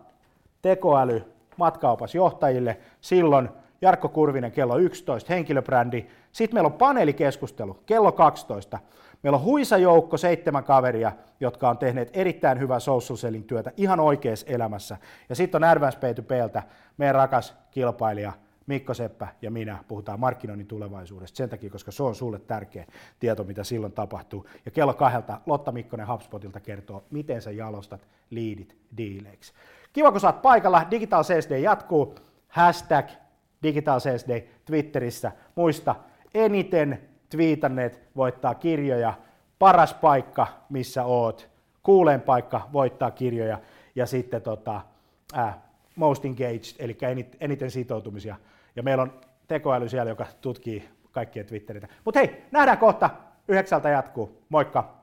tekoäly 0.62 1.32
matkaopasjohtajille. 1.56 2.78
Silloin 3.00 3.48
Jarkko 3.80 4.08
Kurvinen 4.08 4.52
kello 4.52 4.76
11, 4.78 5.32
henkilöbrändi. 5.32 6.06
Sitten 6.32 6.56
meillä 6.56 6.66
on 6.66 6.72
paneelikeskustelu 6.72 7.78
kello 7.86 8.12
12. 8.12 8.78
Meillä 9.22 9.36
on 9.36 9.44
huisa 9.44 9.78
joukko, 9.78 10.16
seitsemän 10.16 10.64
kaveria, 10.64 11.12
jotka 11.40 11.70
on 11.70 11.78
tehneet 11.78 12.10
erittäin 12.12 12.58
hyvää 12.58 12.80
social 12.80 13.16
selling 13.16 13.46
työtä 13.46 13.72
ihan 13.76 14.00
oikeassa 14.00 14.46
elämässä. 14.46 14.96
Ja 15.28 15.34
sitten 15.34 15.64
on 15.64 15.70
Advance 15.70 15.98
Pay2Pltä, 15.98 16.62
meidän 16.96 17.14
rakas 17.14 17.56
kilpailija 17.70 18.32
Mikko 18.66 18.94
Seppä 18.94 19.28
ja 19.42 19.50
minä 19.50 19.84
puhutaan 19.88 20.20
markkinoinnin 20.20 20.66
tulevaisuudesta 20.66 21.36
sen 21.36 21.48
takia, 21.48 21.70
koska 21.70 21.92
se 21.92 22.02
on 22.02 22.14
sulle 22.14 22.38
tärkeä 22.38 22.86
tieto, 23.20 23.44
mitä 23.44 23.64
silloin 23.64 23.92
tapahtuu. 23.92 24.46
Ja 24.64 24.70
kello 24.70 24.94
kahdelta 24.94 25.40
Lotta 25.46 25.72
Mikkonen 25.72 26.08
HubSpotilta 26.08 26.60
kertoo, 26.60 27.04
miten 27.10 27.42
sä 27.42 27.50
jalostat 27.50 28.06
liidit 28.30 28.76
diileiksi. 28.96 29.52
Kiva, 29.92 30.10
kun 30.10 30.20
sä 30.20 30.26
oot 30.26 30.42
paikalla. 30.42 30.86
Digital 30.90 31.24
Day 31.50 31.58
jatkuu. 31.58 32.14
Hashtag 32.48 33.08
Digital 33.62 34.00
Day 34.28 34.42
Twitterissä. 34.64 35.32
Muista, 35.54 35.94
eniten 36.34 37.09
twiitanneet 37.30 38.00
voittaa 38.16 38.54
kirjoja. 38.54 39.14
Paras 39.58 39.94
paikka, 39.94 40.46
missä 40.68 41.04
oot. 41.04 41.50
Kuuleen 41.82 42.20
paikka 42.20 42.68
voittaa 42.72 43.10
kirjoja. 43.10 43.58
Ja 43.94 44.06
sitten 44.06 44.42
tota, 44.42 44.80
äh, 45.38 45.56
most 45.96 46.24
engaged, 46.24 46.76
eli 46.78 46.98
eniten 47.40 47.70
sitoutumisia. 47.70 48.36
Ja 48.76 48.82
meillä 48.82 49.02
on 49.02 49.20
tekoäly 49.48 49.88
siellä, 49.88 50.10
joka 50.10 50.26
tutkii 50.40 50.88
kaikkien 51.12 51.46
Twitteritä. 51.46 51.88
Mutta 52.04 52.20
hei, 52.20 52.42
nähdään 52.50 52.78
kohta. 52.78 53.10
Yhdeksältä 53.48 53.88
jatkuu. 53.88 54.42
Moikka! 54.48 54.99